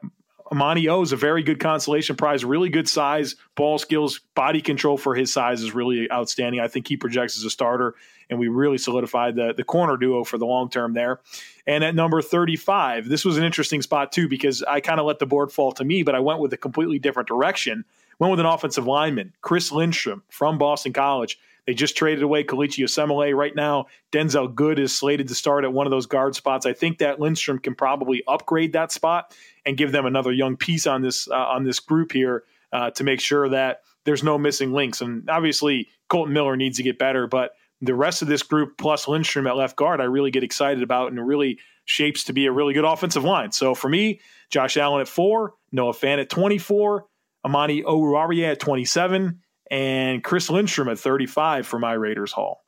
Amani 0.52 0.88
O 0.88 1.00
is 1.02 1.12
a 1.12 1.16
very 1.16 1.42
good 1.44 1.60
consolation 1.60 2.16
prize, 2.16 2.44
really 2.44 2.70
good 2.70 2.88
size, 2.88 3.36
ball 3.54 3.78
skills, 3.78 4.20
body 4.34 4.60
control 4.60 4.96
for 4.96 5.14
his 5.14 5.32
size 5.32 5.62
is 5.62 5.72
really 5.74 6.10
outstanding. 6.10 6.60
I 6.60 6.66
think 6.66 6.88
he 6.88 6.96
projects 6.96 7.38
as 7.38 7.44
a 7.44 7.50
starter, 7.50 7.94
and 8.28 8.38
we 8.38 8.48
really 8.48 8.78
solidified 8.78 9.36
the, 9.36 9.54
the 9.56 9.62
corner 9.62 9.96
duo 9.96 10.24
for 10.24 10.38
the 10.38 10.46
long 10.46 10.68
term 10.68 10.92
there. 10.92 11.20
And 11.68 11.84
at 11.84 11.94
number 11.94 12.20
35, 12.20 13.08
this 13.08 13.24
was 13.24 13.38
an 13.38 13.44
interesting 13.44 13.80
spot 13.80 14.10
too 14.10 14.28
because 14.28 14.62
I 14.64 14.80
kind 14.80 14.98
of 14.98 15.06
let 15.06 15.20
the 15.20 15.26
board 15.26 15.52
fall 15.52 15.70
to 15.72 15.84
me, 15.84 16.02
but 16.02 16.16
I 16.16 16.20
went 16.20 16.40
with 16.40 16.52
a 16.52 16.56
completely 16.56 16.98
different 16.98 17.28
direction. 17.28 17.84
Went 18.18 18.32
with 18.32 18.40
an 18.40 18.46
offensive 18.46 18.86
lineman, 18.86 19.32
Chris 19.40 19.72
Lindstrom 19.72 20.22
from 20.28 20.58
Boston 20.58 20.92
College. 20.92 21.38
They 21.66 21.74
just 21.74 21.96
traded 21.96 22.22
away 22.22 22.42
Kelechi 22.42 22.84
Osemele. 22.84 23.34
Right 23.34 23.54
now, 23.54 23.86
Denzelle 24.12 24.52
Good 24.52 24.78
is 24.78 24.94
slated 24.94 25.28
to 25.28 25.34
start 25.34 25.64
at 25.64 25.72
one 25.72 25.86
of 25.86 25.90
those 25.90 26.06
guard 26.06 26.34
spots. 26.34 26.66
I 26.66 26.72
think 26.72 26.98
that 26.98 27.20
Lindstrom 27.20 27.58
can 27.58 27.74
probably 27.74 28.22
upgrade 28.26 28.72
that 28.72 28.92
spot 28.92 29.34
and 29.66 29.76
give 29.76 29.92
them 29.92 30.06
another 30.06 30.32
young 30.32 30.56
piece 30.56 30.86
on 30.86 31.02
this 31.02 31.28
uh, 31.28 31.34
on 31.34 31.64
this 31.64 31.80
group 31.80 32.12
here 32.12 32.44
uh, 32.72 32.90
to 32.90 33.04
make 33.04 33.20
sure 33.20 33.48
that 33.48 33.80
there's 34.04 34.22
no 34.22 34.38
missing 34.38 34.72
links. 34.72 35.00
And 35.00 35.28
obviously, 35.28 35.88
Kolton 36.08 36.32
Miller 36.32 36.56
needs 36.56 36.78
to 36.78 36.82
get 36.82 36.98
better, 36.98 37.26
but 37.26 37.52
the 37.80 37.94
rest 37.94 38.22
of 38.22 38.28
this 38.28 38.42
group 38.42 38.76
plus 38.78 39.08
Lindstrom 39.08 39.46
at 39.46 39.56
left 39.56 39.76
guard, 39.76 40.00
I 40.00 40.04
really 40.04 40.30
get 40.30 40.44
excited 40.44 40.82
about, 40.82 41.10
and 41.10 41.26
really 41.26 41.58
shapes 41.84 42.24
to 42.24 42.32
be 42.32 42.46
a 42.46 42.52
really 42.52 42.74
good 42.74 42.84
offensive 42.84 43.24
line. 43.24 43.52
So 43.52 43.74
for 43.74 43.88
me, 43.88 44.20
Josh 44.50 44.76
Allen 44.76 45.00
at 45.00 45.08
four, 45.08 45.54
Noah 45.72 45.92
Fant 45.92 46.20
at 46.20 46.28
24, 46.28 47.06
Amani 47.44 47.82
Oruwariye 47.82 48.50
at 48.50 48.60
27, 48.60 49.40
and 49.70 50.24
Chris 50.24 50.50
Lindstrom 50.50 50.88
at 50.88 50.98
35 50.98 51.66
for 51.66 51.78
my 51.78 51.92
Raiders 51.92 52.32
haul. 52.32 52.64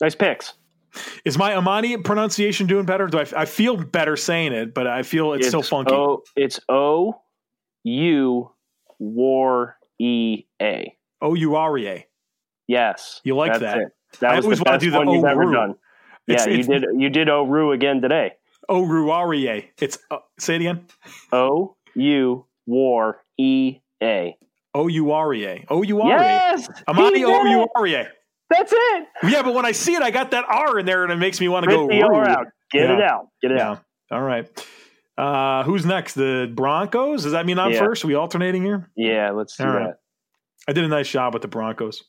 Nice 0.00 0.14
picks. 0.14 0.54
Is 1.24 1.38
my 1.38 1.54
Amani 1.54 1.96
pronunciation 1.98 2.66
doing 2.66 2.86
better? 2.86 3.06
Do 3.06 3.18
I, 3.18 3.26
I 3.36 3.44
feel 3.44 3.76
better 3.76 4.16
saying 4.16 4.52
it, 4.52 4.74
but 4.74 4.86
I 4.86 5.02
feel 5.02 5.32
it's, 5.32 5.46
it's 5.46 5.48
still 5.48 5.62
funky. 5.62 5.92
O, 5.92 6.22
it's 6.36 6.60
O 6.68 7.20
U 7.84 8.50
War 8.98 9.76
E 9.98 10.44
A. 10.60 10.96
O 11.22 11.34
U 11.34 11.56
R 11.56 11.78
E 11.78 11.88
A. 11.88 12.06
Yes. 12.66 13.20
You 13.24 13.36
like 13.36 13.58
that? 13.60 13.78
It. 13.78 13.88
That 14.20 14.36
was 14.36 14.44
I 14.44 14.46
always 14.46 14.58
the 14.58 14.64
want 14.64 14.80
to 14.80 14.86
do 14.86 14.90
the 14.90 14.98
one 14.98 15.08
you've 15.10 15.24
ever 15.24 15.52
done. 15.52 15.74
Yeah, 16.26 16.44
it's, 16.46 16.46
you 16.46 16.62
did. 16.62 16.84
You 16.96 17.10
did 17.10 17.28
Oru 17.28 17.74
again 17.74 18.00
today. 18.00 18.32
Oruwariye. 18.68 19.68
It's 19.78 19.98
uh, 20.10 20.18
say 20.38 20.54
it 20.56 20.60
again. 20.60 20.86
O 21.32 21.76
U 21.94 22.46
War 22.66 23.22
E 23.38 23.78
A. 24.02 24.36
O 24.74 24.86
U 24.86 25.10
R 25.10 25.34
E 25.34 25.46
A. 25.46 25.64
O 25.68 25.82
U 25.82 26.00
R 26.00 26.08
E 26.08 26.12
A. 26.12 26.18
Yes. 26.18 26.68
Amani 26.86 27.24
O 27.24 27.44
U 27.44 27.68
R 27.74 27.86
E 27.86 27.94
A. 27.94 28.08
That's 28.50 28.72
it. 28.74 29.08
Yeah, 29.24 29.42
but 29.42 29.54
when 29.54 29.64
I 29.64 29.72
see 29.72 29.94
it, 29.94 30.02
I 30.02 30.10
got 30.10 30.32
that 30.32 30.44
R 30.48 30.78
in 30.78 30.86
there, 30.86 31.04
and 31.04 31.12
it 31.12 31.16
makes 31.16 31.40
me 31.40 31.48
want 31.48 31.64
to 31.64 31.70
go. 31.70 31.86
the 31.86 32.02
R 32.02 32.28
out. 32.28 32.46
Get 32.72 32.88
yeah. 32.88 32.96
it 32.96 33.02
out. 33.02 33.28
Get 33.40 33.52
it 33.52 33.58
yeah. 33.58 33.70
out. 33.70 33.84
All 34.10 34.22
right. 34.22 34.48
Uh, 35.16 35.62
who's 35.64 35.86
next? 35.86 36.14
The 36.14 36.50
Broncos? 36.52 37.22
Does 37.22 37.32
that 37.32 37.46
mean 37.46 37.58
I'm 37.58 37.72
yeah. 37.72 37.78
first? 37.78 38.04
Are 38.04 38.08
we 38.08 38.14
alternating 38.14 38.64
here? 38.64 38.90
Yeah, 38.96 39.30
let's 39.30 39.56
do 39.56 39.64
All 39.64 39.72
that. 39.72 39.78
Right. 39.78 39.94
I 40.68 40.72
did 40.72 40.84
a 40.84 40.88
nice 40.88 41.08
job 41.08 41.32
with 41.32 41.42
the 41.42 41.48
Broncos. 41.48 42.04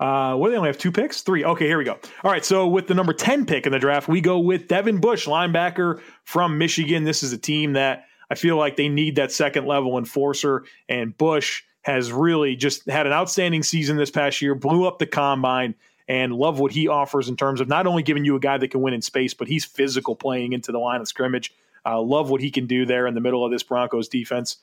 Uh, 0.00 0.34
what 0.34 0.48
do 0.48 0.52
they 0.52 0.56
only 0.56 0.68
have 0.68 0.78
two 0.78 0.90
picks? 0.90 1.20
Three. 1.20 1.44
Okay, 1.44 1.66
here 1.66 1.78
we 1.78 1.84
go. 1.84 1.98
All 2.24 2.30
right, 2.30 2.44
so 2.44 2.66
with 2.66 2.88
the 2.88 2.94
number 2.94 3.12
10 3.12 3.46
pick 3.46 3.66
in 3.66 3.72
the 3.72 3.78
draft, 3.78 4.08
we 4.08 4.20
go 4.20 4.40
with 4.40 4.66
Devin 4.66 5.00
Bush, 5.00 5.28
linebacker 5.28 6.00
from 6.24 6.58
Michigan. 6.58 7.04
This 7.04 7.22
is 7.22 7.32
a 7.32 7.38
team 7.38 7.74
that 7.74 8.06
I 8.30 8.34
feel 8.34 8.56
like 8.56 8.76
they 8.76 8.88
need 8.88 9.16
that 9.16 9.30
second 9.30 9.66
level 9.66 9.98
enforcer, 9.98 10.64
and 10.88 11.16
Bush 11.16 11.62
has 11.82 12.12
really 12.12 12.56
just 12.56 12.88
had 12.88 13.06
an 13.06 13.12
outstanding 13.12 13.62
season 13.62 13.96
this 13.96 14.10
past 14.10 14.40
year, 14.40 14.54
blew 14.54 14.86
up 14.86 14.98
the 14.98 15.06
combine, 15.06 15.74
and 16.08 16.34
love 16.34 16.58
what 16.58 16.72
he 16.72 16.88
offers 16.88 17.28
in 17.28 17.36
terms 17.36 17.60
of 17.60 17.68
not 17.68 17.86
only 17.86 18.02
giving 18.02 18.24
you 18.24 18.36
a 18.36 18.40
guy 18.40 18.58
that 18.58 18.68
can 18.68 18.80
win 18.80 18.94
in 18.94 19.02
space, 19.02 19.34
but 19.34 19.48
he's 19.48 19.64
physical 19.64 20.16
playing 20.16 20.52
into 20.52 20.72
the 20.72 20.78
line 20.78 21.00
of 21.00 21.08
scrimmage. 21.08 21.52
Uh, 21.84 22.00
love 22.00 22.30
what 22.30 22.40
he 22.40 22.50
can 22.50 22.66
do 22.66 22.86
there 22.86 23.06
in 23.06 23.14
the 23.14 23.20
middle 23.20 23.44
of 23.44 23.50
this 23.50 23.62
Broncos 23.62 24.08
defense. 24.08 24.58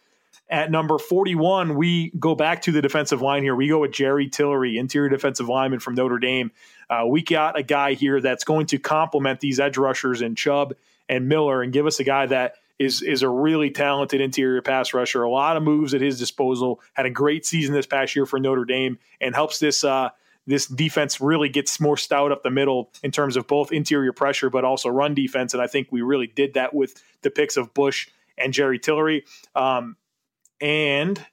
At 0.50 0.72
number 0.72 0.98
41, 0.98 1.76
we 1.76 2.10
go 2.12 2.34
back 2.34 2.64
to 2.64 2.72
the 2.72 2.82
defensive 2.82 3.22
line 3.22 3.44
here. 3.44 3.56
We 3.56 3.68
go 3.68 3.80
with 3.80 3.92
Jerry 3.92 4.28
Tillery, 4.28 4.78
interior 4.78 5.10
defensive 5.10 5.48
lineman 5.48 5.80
from 5.80 5.96
Notre 5.96 6.18
Dame. 6.18 6.52
Uh, 6.90 7.06
we 7.08 7.22
got 7.22 7.58
a 7.58 7.64
guy 7.64 7.94
here 7.94 8.20
that's 8.20 8.44
going 8.44 8.66
to 8.68 8.80
complement 8.80 9.40
these 9.40 9.60
edge 9.60 9.78
rushers 9.78 10.22
in 10.22 10.36
Chubb 10.36 10.74
and 11.08 11.28
Miller 11.28 11.62
and 11.62 11.72
give 11.72 11.86
us 11.86 12.00
a 12.00 12.04
guy 12.04 12.26
that 12.28 12.56
is 12.80 13.02
is 13.02 13.22
a 13.22 13.30
really 13.30 13.70
talented 13.70 14.22
interior 14.22 14.62
pass 14.62 14.94
rusher. 14.94 15.22
A 15.22 15.30
lot 15.30 15.58
of 15.58 15.64
moves 15.64 15.94
at 15.94 16.02
his 16.02 16.18
disposal. 16.18 16.80
Had 16.94 17.06
a 17.06 17.12
great 17.12 17.46
season 17.46 17.76
this 17.76 17.86
past 17.86 18.16
year 18.16 18.26
for 18.26 18.40
Notre 18.40 18.66
Dame 18.66 18.98
and 19.20 19.36
helps 19.36 19.60
this 19.60 19.84
uh, 19.84 20.10
this 20.48 20.66
defense 20.66 21.22
really 21.22 21.50
gets 21.50 21.80
more 21.80 21.98
stout 21.98 22.32
up 22.32 22.42
the 22.42 22.50
middle 22.50 22.92
in 23.04 23.12
terms 23.12 23.36
of 23.36 23.46
both 23.48 23.72
interior 23.72 24.14
pressure 24.14 24.50
but 24.50 24.64
also 24.64 24.90
run 24.90 25.14
defense. 25.14 25.54
And 25.54 25.62
I 25.62 25.68
think 25.68 25.90
we 25.92 26.02
really 26.02 26.28
did 26.28 26.56
that 26.56 26.74
with 26.74 27.04
the 27.22 27.30
picks 27.30 27.58
of 27.58 27.74
Bush 27.74 28.08
and 28.38 28.54
Jerry 28.54 28.80
Tillery. 28.80 29.26
Um, 29.56 29.98
and 30.62 31.24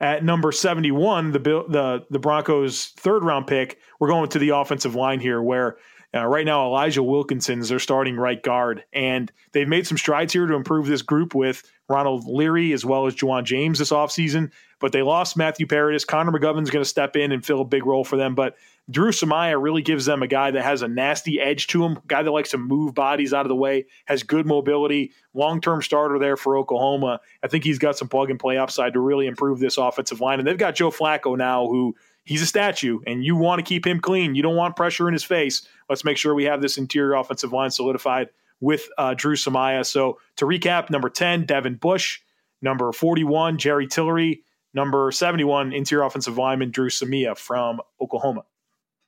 at 0.00 0.22
number 0.22 0.52
71, 0.52 1.32
the 1.32 1.38
the 1.38 2.06
the 2.10 2.18
Broncos' 2.18 2.88
third 2.96 3.24
round 3.24 3.46
pick, 3.46 3.78
we're 3.98 4.08
going 4.08 4.28
to 4.28 4.38
the 4.38 4.50
offensive 4.50 4.94
line 4.94 5.20
here, 5.20 5.40
where 5.40 5.78
uh, 6.14 6.24
right 6.26 6.46
now, 6.46 6.66
Elijah 6.66 7.02
Wilkinson 7.02 7.60
is 7.60 7.68
their 7.68 7.80
starting 7.80 8.16
right 8.16 8.40
guard, 8.40 8.84
and 8.92 9.32
they've 9.52 9.66
made 9.68 9.86
some 9.86 9.98
strides 9.98 10.32
here 10.32 10.46
to 10.46 10.54
improve 10.54 10.86
this 10.86 11.02
group 11.02 11.34
with 11.34 11.62
Ronald 11.88 12.26
Leary 12.26 12.72
as 12.72 12.84
well 12.84 13.06
as 13.06 13.16
Ja'Wuan 13.16 13.44
James 13.44 13.80
this 13.80 13.90
offseason. 13.90 14.52
But 14.78 14.92
they 14.92 15.02
lost 15.02 15.36
Matthew 15.36 15.66
Paradis. 15.66 16.04
Connor 16.04 16.30
McGovern's 16.30 16.70
going 16.70 16.84
to 16.84 16.88
step 16.88 17.16
in 17.16 17.32
and 17.32 17.44
fill 17.44 17.62
a 17.62 17.64
big 17.64 17.86
role 17.86 18.04
for 18.04 18.16
them. 18.16 18.34
But 18.34 18.56
Dru 18.90 19.10
Samia 19.10 19.60
really 19.60 19.82
gives 19.82 20.04
them 20.04 20.22
a 20.22 20.26
guy 20.26 20.50
that 20.50 20.62
has 20.62 20.82
a 20.82 20.88
nasty 20.88 21.40
edge 21.40 21.66
to 21.68 21.84
him, 21.84 21.98
guy 22.06 22.22
that 22.22 22.30
likes 22.30 22.50
to 22.50 22.58
move 22.58 22.94
bodies 22.94 23.32
out 23.32 23.46
of 23.46 23.48
the 23.48 23.56
way, 23.56 23.86
has 24.04 24.22
good 24.22 24.46
mobility, 24.46 25.12
long 25.32 25.60
term 25.60 25.80
starter 25.80 26.18
there 26.18 26.36
for 26.36 26.56
Oklahoma. 26.56 27.20
I 27.42 27.48
think 27.48 27.64
he's 27.64 27.78
got 27.78 27.96
some 27.96 28.08
plug 28.08 28.30
and 28.30 28.38
play 28.38 28.58
upside 28.58 28.92
to 28.92 29.00
really 29.00 29.26
improve 29.26 29.58
this 29.58 29.78
offensive 29.78 30.20
line. 30.20 30.38
And 30.38 30.46
they've 30.46 30.58
got 30.58 30.74
Joe 30.74 30.90
Flacco 30.90 31.36
now, 31.36 31.66
who 31.66 31.96
he's 32.24 32.42
a 32.42 32.46
statue 32.46 33.00
and 33.06 33.24
you 33.24 33.36
want 33.36 33.58
to 33.58 33.62
keep 33.62 33.86
him 33.86 34.00
clean. 34.00 34.34
You 34.34 34.42
don't 34.42 34.56
want 34.56 34.76
pressure 34.76 35.08
in 35.08 35.12
his 35.12 35.24
face. 35.24 35.66
Let's 35.88 36.04
make 36.04 36.16
sure 36.16 36.34
we 36.34 36.44
have 36.44 36.60
this 36.60 36.78
interior 36.78 37.14
offensive 37.14 37.52
line 37.52 37.70
solidified 37.70 38.28
with 38.60 38.88
uh, 38.98 39.14
Dru 39.14 39.34
Samia. 39.34 39.84
So 39.84 40.18
to 40.36 40.46
recap, 40.46 40.90
number 40.90 41.08
10, 41.08 41.44
Devin 41.46 41.76
Bush. 41.76 42.20
Number 42.62 42.92
41, 42.92 43.58
Jerry 43.58 43.86
Tillery. 43.86 44.42
Number 44.72 45.12
71, 45.12 45.72
interior 45.72 46.04
offensive 46.04 46.38
lineman 46.38 46.70
Dru 46.70 46.88
Samia 46.88 47.36
from 47.36 47.80
Oklahoma. 48.00 48.44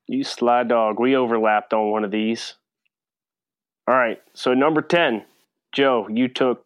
You 0.07 0.23
sly 0.23 0.63
dog. 0.63 1.01
We 1.01 1.17
overlapped 1.17 1.73
on 1.73 1.91
one 1.91 2.05
of 2.05 2.11
these. 2.11 2.55
All 3.89 3.95
right. 3.95 4.21
So 4.35 4.55
number 4.55 4.83
10, 4.83 5.25
Joe, 5.73 6.07
you 6.09 6.29
took 6.29 6.65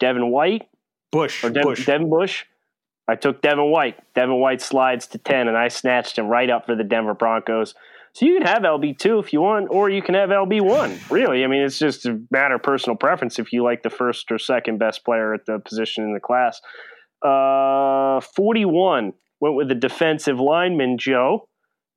Devin 0.00 0.30
White. 0.30 0.68
Bush. 1.10 1.42
Or 1.42 1.50
Bush. 1.50 1.86
Devin 1.86 2.10
Bush. 2.10 2.44
I 3.08 3.14
took 3.14 3.40
Devin 3.40 3.70
White. 3.70 3.96
Devin 4.14 4.38
White 4.38 4.60
slides 4.60 5.06
to 5.08 5.18
10, 5.18 5.48
and 5.48 5.56
I 5.56 5.68
snatched 5.68 6.18
him 6.18 6.26
right 6.26 6.50
up 6.50 6.66
for 6.66 6.76
the 6.76 6.84
Denver 6.84 7.14
Broncos. 7.14 7.74
So 8.12 8.26
you 8.26 8.38
can 8.38 8.46
have 8.46 8.62
LB2 8.62 9.20
if 9.22 9.32
you 9.32 9.40
want, 9.40 9.68
or 9.70 9.88
you 9.88 10.02
can 10.02 10.14
have 10.14 10.28
LB1. 10.30 11.10
Really, 11.10 11.44
I 11.44 11.46
mean, 11.46 11.62
it's 11.62 11.78
just 11.78 12.04
a 12.04 12.20
matter 12.30 12.56
of 12.56 12.62
personal 12.62 12.96
preference 12.96 13.38
if 13.38 13.52
you 13.52 13.62
like 13.62 13.82
the 13.82 13.90
first 13.90 14.30
or 14.30 14.38
second 14.38 14.78
best 14.78 15.04
player 15.04 15.32
at 15.34 15.46
the 15.46 15.58
position 15.58 16.04
in 16.04 16.12
the 16.12 16.20
class. 16.20 16.60
Uh, 17.24 18.20
41 18.34 19.12
went 19.40 19.54
with 19.56 19.68
the 19.68 19.74
defensive 19.74 20.38
lineman, 20.38 20.98
Joe. 20.98 21.48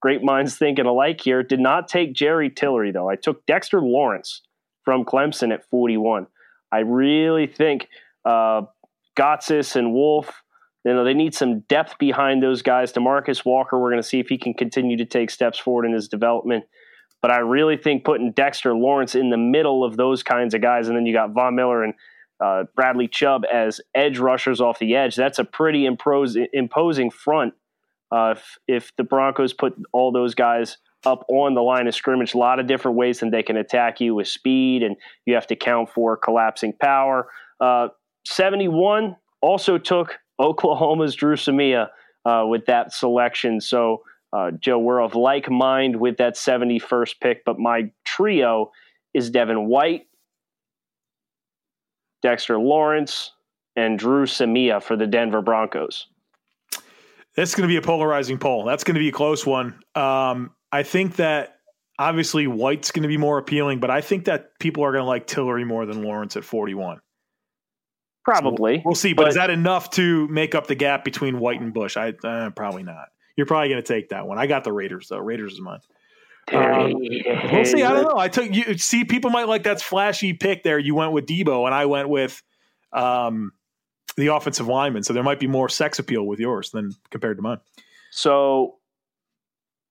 Great 0.01 0.23
minds 0.23 0.57
thinking 0.57 0.85
alike 0.85 1.21
here. 1.21 1.43
Did 1.43 1.59
not 1.59 1.87
take 1.87 2.13
Jerry 2.13 2.49
Tillery, 2.49 2.91
though. 2.91 3.09
I 3.09 3.15
took 3.15 3.45
Dexter 3.45 3.81
Lawrence 3.81 4.41
from 4.83 5.05
Clemson 5.05 5.53
at 5.53 5.67
41. 5.69 6.27
I 6.71 6.79
really 6.79 7.47
think 7.47 7.87
uh, 8.25 8.63
Gotsis 9.17 9.75
and 9.75 9.93
Wolfe 9.93 10.41
you 10.83 10.93
know, 10.93 11.03
they 11.03 11.13
need 11.13 11.35
some 11.35 11.59
depth 11.61 11.97
behind 11.99 12.41
those 12.41 12.61
guys. 12.61 12.91
Demarcus 12.91 13.45
Walker, 13.45 13.79
we're 13.79 13.91
going 13.91 14.01
to 14.01 14.07
see 14.07 14.19
if 14.19 14.27
he 14.27 14.37
can 14.37 14.53
continue 14.53 14.97
to 14.97 15.05
take 15.05 15.29
steps 15.29 15.59
forward 15.59 15.85
in 15.85 15.93
his 15.93 16.07
development. 16.07 16.65
But 17.21 17.31
I 17.31 17.37
really 17.37 17.77
think 17.77 18.03
putting 18.03 18.31
Dexter 18.31 18.73
Lawrence 18.73 19.13
in 19.13 19.29
the 19.29 19.37
middle 19.37 19.83
of 19.83 19.95
those 19.95 20.23
kinds 20.23 20.55
of 20.55 20.61
guys, 20.61 20.87
and 20.87 20.97
then 20.97 21.05
you 21.05 21.13
got 21.13 21.33
Von 21.33 21.55
Miller 21.55 21.83
and 21.83 21.93
uh, 22.43 22.63
Bradley 22.75 23.07
Chubb 23.07 23.43
as 23.51 23.79
edge 23.93 24.17
rushers 24.17 24.59
off 24.59 24.79
the 24.79 24.95
edge, 24.95 25.15
that's 25.15 25.37
a 25.37 25.43
pretty 25.43 25.87
impros- 25.87 26.43
imposing 26.51 27.11
front. 27.11 27.53
Uh, 28.11 28.33
if, 28.35 28.57
if 28.67 28.95
the 28.97 29.03
Broncos 29.03 29.53
put 29.53 29.73
all 29.93 30.11
those 30.11 30.33
guys 30.33 30.77
up 31.05 31.23
on 31.29 31.53
the 31.53 31.61
line 31.61 31.87
of 31.87 31.93
scrimmage, 31.93 32.33
a 32.33 32.37
lot 32.37 32.59
of 32.59 32.67
different 32.67 32.97
ways 32.97 33.19
that 33.19 33.31
they 33.31 33.43
can 33.43 33.57
attack 33.57 34.01
you 34.01 34.15
with 34.15 34.27
speed, 34.27 34.81
and 34.81 34.95
you 35.25 35.35
have 35.35 35.47
to 35.47 35.55
count 35.55 35.89
for 35.89 36.17
collapsing 36.17 36.73
power. 36.73 37.27
Uh, 37.59 37.89
71 38.25 39.15
also 39.41 39.77
took 39.77 40.17
Oklahoma's 40.41 41.15
Dru 41.15 41.35
Samia 41.35 41.89
uh, 42.25 42.45
with 42.47 42.65
that 42.65 42.93
selection. 42.93 43.61
So, 43.61 44.01
uh, 44.33 44.51
Joe, 44.51 44.79
we're 44.79 45.01
of 45.01 45.15
like 45.15 45.49
mind 45.49 45.95
with 45.95 46.17
that 46.17 46.35
71st 46.35 47.15
pick, 47.21 47.45
but 47.45 47.59
my 47.59 47.91
trio 48.05 48.71
is 49.13 49.29
Devin 49.29 49.67
White, 49.67 50.07
Dexter 52.21 52.57
Lawrence, 52.57 53.31
and 53.75 53.99
Dru 53.99 54.25
Samia 54.25 54.81
for 54.81 54.95
the 54.95 55.07
Denver 55.07 55.41
Broncos. 55.41 56.07
That's 57.35 57.55
going 57.55 57.63
to 57.63 57.71
be 57.71 57.77
a 57.77 57.81
polarizing 57.81 58.37
poll. 58.37 58.65
That's 58.65 58.83
going 58.83 58.95
to 58.95 58.99
be 58.99 59.09
a 59.09 59.13
close 59.13 59.45
one. 59.45 59.81
Um, 59.95 60.51
I 60.71 60.83
think 60.83 61.15
that 61.17 61.57
obviously 61.97 62.47
White's 62.47 62.91
going 62.91 63.03
to 63.03 63.09
be 63.09 63.17
more 63.17 63.37
appealing, 63.37 63.79
but 63.79 63.89
I 63.89 64.01
think 64.01 64.25
that 64.25 64.57
people 64.59 64.83
are 64.83 64.91
going 64.91 65.03
to 65.03 65.07
like 65.07 65.27
Tillery 65.27 65.65
more 65.65 65.85
than 65.85 66.03
Lawrence 66.03 66.35
at 66.35 66.43
41. 66.43 66.99
Probably. 68.23 68.77
So 68.77 68.81
we'll 68.85 68.95
see. 68.95 69.13
But, 69.13 69.23
but, 69.23 69.29
is 69.29 69.35
that 69.35 69.49
enough 69.49 69.89
to 69.91 70.27
make 70.27 70.55
up 70.55 70.67
the 70.67 70.75
gap 70.75 71.03
between 71.03 71.39
White 71.39 71.61
and 71.61 71.73
Bush? 71.73 71.97
I 71.97 72.13
uh, 72.23 72.51
probably 72.51 72.83
not. 72.83 73.07
You're 73.35 73.47
probably 73.47 73.69
going 73.69 73.81
to 73.81 73.87
take 73.87 74.09
that 74.09 74.27
one. 74.27 74.37
I 74.37 74.47
got 74.47 74.63
the 74.63 74.73
Raiders 74.73 75.07
though. 75.09 75.19
Raiders 75.19 75.53
is 75.53 75.61
mine. 75.61 75.79
Um, 76.51 76.93
we'll 76.93 77.65
see. 77.65 77.83
I 77.83 77.93
don't 77.93 78.03
know. 78.03 78.17
I 78.17 78.27
took 78.27 78.53
you. 78.53 78.77
See, 78.77 79.05
people 79.05 79.31
might 79.31 79.47
like 79.47 79.63
that 79.63 79.81
flashy 79.81 80.33
pick 80.33 80.63
there. 80.63 80.77
You 80.77 80.95
went 80.95 81.13
with 81.13 81.25
Deebo, 81.25 81.65
and 81.65 81.73
I 81.73 81.85
went 81.85 82.09
with 82.09 82.41
um, 82.91 83.53
the 84.17 84.27
offensive 84.27 84.67
lineman. 84.67 85.03
So 85.03 85.13
there 85.13 85.23
might 85.23 85.39
be 85.39 85.47
more 85.47 85.69
sex 85.69 85.99
appeal 85.99 86.25
with 86.25 86.39
yours 86.39 86.71
than 86.71 86.91
compared 87.09 87.37
to 87.37 87.43
mine. 87.43 87.59
So 88.11 88.77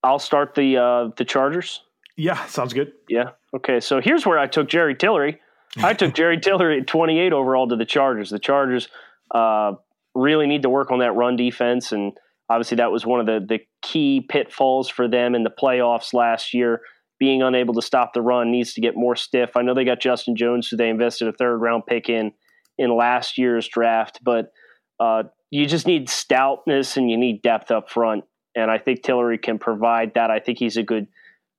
I'll 0.03 0.19
start 0.19 0.55
the 0.55 0.77
uh, 0.77 1.11
the 1.17 1.25
Chargers. 1.25 1.83
Yeah, 2.17 2.45
sounds 2.47 2.75
good. 2.75 2.93
Yeah. 3.09 3.31
Okay. 3.55 3.81
So 3.81 4.01
here's 4.01 4.27
where 4.27 4.39
I 4.39 4.47
took 4.47 4.69
Jerry 4.69 4.95
Tillery. 4.95 5.41
I 5.83 5.95
took 5.95 6.15
Jerry 6.15 6.41
Tillery 6.41 6.81
at 6.81 6.87
28 6.87 7.33
overall 7.33 7.69
to 7.69 7.77
the 7.77 7.85
Chargers. 7.85 8.31
The 8.31 8.39
Chargers 8.39 8.89
uh, 9.35 9.73
really 10.15 10.47
need 10.47 10.63
to 10.63 10.71
work 10.71 10.91
on 10.91 10.99
that 11.01 11.13
run 11.13 11.37
defense, 11.37 11.93
and 11.93 12.13
obviously 12.49 12.77
that 12.77 12.91
was 12.91 13.07
one 13.07 13.21
of 13.21 13.27
the 13.27 13.45
the 13.47 13.61
key 13.83 14.21
pitfalls 14.29 14.89
for 14.89 15.09
them 15.09 15.35
in 15.35 15.45
the 15.45 15.51
playoffs 15.51 16.13
last 16.13 16.53
year. 16.55 16.81
Being 17.19 17.43
unable 17.43 17.75
to 17.75 17.83
stop 17.83 18.15
the 18.15 18.23
run 18.23 18.51
needs 18.51 18.73
to 18.75 18.81
get 18.81 18.97
more 18.97 19.15
stiff. 19.15 19.51
I 19.55 19.63
know 19.63 19.75
they 19.75 19.85
got 19.85 20.01
Justin 20.01 20.37
Jones, 20.37 20.69
who 20.69 20.77
they 20.77 20.89
invested 20.89 21.29
a 21.29 21.33
third 21.33 21.59
round 21.59 21.85
pick 21.87 22.09
in 22.09 22.33
in 22.79 22.97
last 22.97 23.37
year's 23.37 23.69
draft, 23.69 24.21
but 24.25 24.53
uh, 24.99 25.25
you 25.51 25.67
just 25.67 25.87
need 25.87 26.09
stoutness 26.09 26.97
and 26.97 27.11
you 27.11 27.19
need 27.19 27.43
depth 27.43 27.71
up 27.71 27.91
front. 27.91 28.25
And 28.57 28.71
I 28.71 28.79
think 28.79 29.03
Tillery 29.03 29.39
can 29.39 29.59
provide 29.59 30.15
that. 30.15 30.31
I 30.31 30.41
think 30.41 30.59
he's 30.59 30.79
a 30.79 30.83
good 30.83 31.07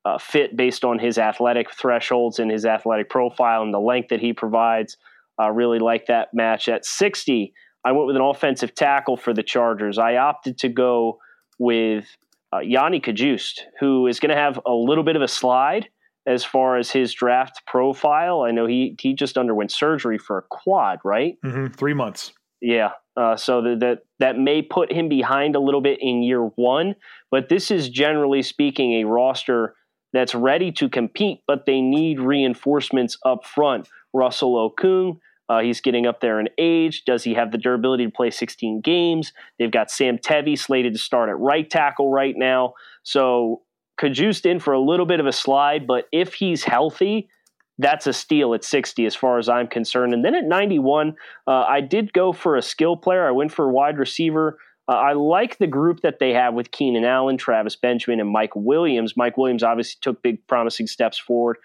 uh, 0.05 0.17
fit 0.17 0.55
based 0.55 0.83
on 0.83 0.99
his 0.99 1.17
athletic 1.17 1.73
thresholds 1.73 2.39
and 2.39 2.51
his 2.51 2.65
athletic 2.65 3.09
profile 3.09 3.61
and 3.61 3.73
the 3.73 3.79
length 3.79 4.09
that 4.09 4.19
he 4.19 4.33
provides. 4.33 4.97
I 5.37 5.47
uh, 5.47 5.49
really 5.51 5.79
like 5.79 6.07
that 6.07 6.33
match. 6.33 6.67
At 6.67 6.85
60, 6.85 7.53
I 7.85 7.91
went 7.91 8.07
with 8.07 8.15
an 8.15 8.21
offensive 8.21 8.75
tackle 8.75 9.17
for 9.17 9.33
the 9.33 9.43
Chargers. 9.43 9.97
I 9.97 10.15
opted 10.17 10.57
to 10.59 10.69
go 10.69 11.19
with 11.57 12.05
uh, 12.51 12.57
Yodny 12.57 13.03
Cajuste, 13.03 13.61
who 13.79 14.07
is 14.07 14.19
going 14.19 14.29
to 14.29 14.35
have 14.35 14.59
a 14.65 14.73
little 14.73 15.03
bit 15.03 15.15
of 15.15 15.21
a 15.21 15.27
slide 15.27 15.87
as 16.27 16.43
far 16.43 16.77
as 16.77 16.91
his 16.91 17.13
draft 17.13 17.61
profile. 17.65 18.41
I 18.41 18.51
know 18.51 18.65
he 18.67 18.95
he 18.99 19.13
just 19.13 19.37
underwent 19.37 19.71
surgery 19.71 20.17
for 20.17 20.37
a 20.37 20.43
quad, 20.43 20.99
right? 21.03 21.37
Mm-hmm. 21.43 21.73
Three 21.73 21.93
months. 21.93 22.33
Yeah. 22.61 22.91
Uh, 23.17 23.35
so 23.35 23.61
that, 23.61 23.79
that 23.79 23.99
that 24.19 24.37
may 24.37 24.61
put 24.61 24.91
him 24.91 25.09
behind 25.09 25.55
a 25.55 25.59
little 25.59 25.81
bit 25.81 25.99
in 26.01 26.21
year 26.23 26.43
one, 26.55 26.95
but 27.29 27.49
this 27.49 27.71
is 27.71 27.89
generally 27.89 28.41
speaking 28.41 29.01
a 29.01 29.05
roster 29.05 29.75
that's 30.13 30.35
ready 30.35 30.71
to 30.73 30.89
compete, 30.89 31.41
but 31.47 31.65
they 31.65 31.81
need 31.81 32.19
reinforcements 32.19 33.17
up 33.25 33.45
front. 33.45 33.87
Russell 34.13 34.69
Okung, 34.69 35.19
uh, 35.49 35.59
he's 35.59 35.81
getting 35.81 36.05
up 36.05 36.21
there 36.21 36.39
in 36.39 36.49
age. 36.57 37.03
Does 37.05 37.23
he 37.23 37.33
have 37.33 37.51
the 37.51 37.57
durability 37.57 38.05
to 38.05 38.11
play 38.11 38.31
16 38.31 38.81
games? 38.81 39.33
They've 39.59 39.71
got 39.71 39.91
Sam 39.91 40.17
Tevi 40.17 40.57
slated 40.57 40.93
to 40.93 40.99
start 40.99 41.29
at 41.29 41.37
right 41.37 41.69
tackle 41.69 42.11
right 42.11 42.35
now. 42.37 42.73
So 43.03 43.61
Cajuste 43.99 44.45
in 44.45 44.59
for 44.59 44.73
a 44.73 44.79
little 44.79 45.05
bit 45.05 45.19
of 45.19 45.27
a 45.27 45.31
slide, 45.31 45.85
but 45.87 46.05
if 46.11 46.33
he's 46.33 46.63
healthy, 46.63 47.29
that's 47.77 48.07
a 48.07 48.13
steal 48.13 48.53
at 48.53 48.63
60 48.63 49.05
as 49.05 49.15
far 49.15 49.39
as 49.39 49.49
I'm 49.49 49.67
concerned. 49.67 50.13
And 50.13 50.23
then 50.23 50.35
at 50.35 50.45
91, 50.45 51.15
uh, 51.47 51.51
I 51.51 51.81
did 51.81 52.13
go 52.13 52.31
for 52.31 52.55
a 52.55 52.61
skill 52.61 52.95
player. 52.95 53.27
I 53.27 53.31
went 53.31 53.51
for 53.51 53.65
a 53.65 53.71
wide 53.71 53.97
receiver. 53.97 54.57
Uh, 54.91 54.95
I 54.95 55.13
like 55.13 55.57
the 55.57 55.67
group 55.67 56.01
that 56.01 56.19
they 56.19 56.33
have 56.33 56.53
with 56.53 56.71
Keenan 56.71 57.05
Allen, 57.05 57.37
Travis 57.37 57.77
Benjamin, 57.77 58.19
and 58.19 58.29
Mike 58.29 58.53
Williams. 58.57 59.15
Mike 59.15 59.37
Williams 59.37 59.63
obviously 59.63 59.97
took 60.01 60.21
big 60.21 60.45
promising 60.47 60.85
steps 60.85 61.17
forward, 61.17 61.55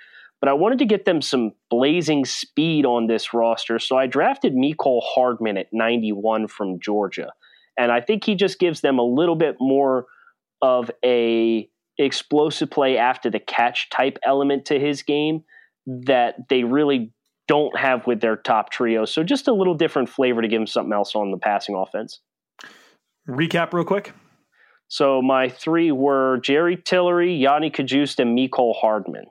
but 0.40 0.48
I 0.48 0.52
wanted 0.52 0.78
to 0.78 0.84
get 0.84 1.06
them 1.06 1.20
some 1.20 1.50
blazing 1.68 2.24
speed 2.24 2.86
on 2.86 3.08
this 3.08 3.34
roster. 3.34 3.80
So 3.80 3.96
I 3.98 4.06
drafted 4.06 4.54
Mecole 4.54 5.02
Hardman 5.02 5.56
at 5.56 5.66
91 5.72 6.46
from 6.46 6.78
Georgia. 6.78 7.32
And 7.76 7.90
I 7.90 8.00
think 8.00 8.22
he 8.22 8.36
just 8.36 8.60
gives 8.60 8.80
them 8.80 9.00
a 9.00 9.02
little 9.02 9.34
bit 9.34 9.56
more 9.58 10.06
of 10.62 10.88
a 11.04 11.68
explosive 11.98 12.70
play 12.70 12.96
after 12.96 13.28
the 13.28 13.40
catch 13.40 13.90
type 13.90 14.20
element 14.24 14.66
to 14.66 14.78
his 14.78 15.02
game 15.02 15.42
that 15.84 16.48
they 16.48 16.62
really 16.62 17.12
don't 17.48 17.76
have 17.76 18.06
with 18.06 18.20
their 18.20 18.36
top 18.36 18.70
trio. 18.70 19.04
So 19.04 19.24
just 19.24 19.48
a 19.48 19.52
little 19.52 19.74
different 19.74 20.10
flavor 20.10 20.42
to 20.42 20.48
give 20.48 20.60
him 20.60 20.66
something 20.68 20.92
else 20.92 21.16
on 21.16 21.32
the 21.32 21.38
passing 21.38 21.74
offense. 21.74 22.20
Recap 23.28 23.72
real 23.72 23.84
quick. 23.84 24.12
So 24.88 25.20
my 25.20 25.48
three 25.48 25.90
were 25.90 26.38
Jerry 26.38 26.76
Tillery, 26.76 27.34
Yanni 27.34 27.70
Cajuste, 27.70 28.20
and 28.20 28.38
Mecole 28.38 28.74
Hardman. 28.76 29.26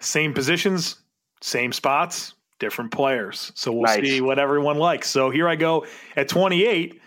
Same 0.00 0.32
positions, 0.32 0.96
same 1.42 1.72
spots, 1.72 2.34
different 2.58 2.92
players. 2.92 3.52
So 3.54 3.72
we'll 3.72 3.82
nice. 3.82 4.00
see 4.00 4.20
what 4.20 4.38
everyone 4.38 4.78
likes. 4.78 5.10
So 5.10 5.30
here 5.30 5.48
I 5.48 5.56
go 5.56 5.86
at 6.16 6.28
28. 6.28 7.00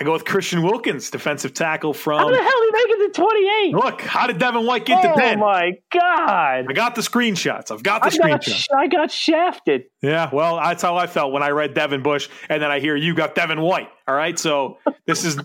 I 0.00 0.02
go 0.02 0.12
with 0.12 0.24
Christian 0.24 0.62
Wilkins, 0.62 1.08
defensive 1.10 1.54
tackle 1.54 1.94
from. 1.94 2.18
How 2.18 2.28
the 2.28 2.36
hell 2.36 2.46
did 2.46 2.66
he 2.66 2.72
make 2.72 2.98
it 2.98 3.14
to 3.14 3.20
28? 3.20 3.74
Look, 3.74 4.00
how 4.00 4.26
did 4.26 4.38
Devin 4.38 4.66
White 4.66 4.86
get 4.86 5.04
oh 5.04 5.14
to 5.14 5.20
10? 5.20 5.38
Oh, 5.38 5.40
my 5.40 5.72
God. 5.92 6.66
I 6.68 6.72
got 6.72 6.96
the 6.96 7.00
screenshots. 7.00 7.70
I've 7.70 7.84
got 7.84 8.02
the 8.02 8.08
I 8.08 8.10
screenshots. 8.10 8.68
Got, 8.68 8.78
I 8.78 8.86
got 8.88 9.10
shafted. 9.12 9.84
Yeah, 10.02 10.30
well, 10.32 10.56
that's 10.56 10.82
how 10.82 10.96
I 10.96 11.06
felt 11.06 11.32
when 11.32 11.44
I 11.44 11.50
read 11.50 11.74
Devin 11.74 12.02
Bush, 12.02 12.28
and 12.48 12.60
then 12.60 12.72
I 12.72 12.80
hear 12.80 12.96
you 12.96 13.14
got 13.14 13.36
Devin 13.36 13.60
White. 13.60 13.88
All 14.08 14.14
right, 14.16 14.36
so 14.36 14.78
this 15.06 15.24
is. 15.24 15.38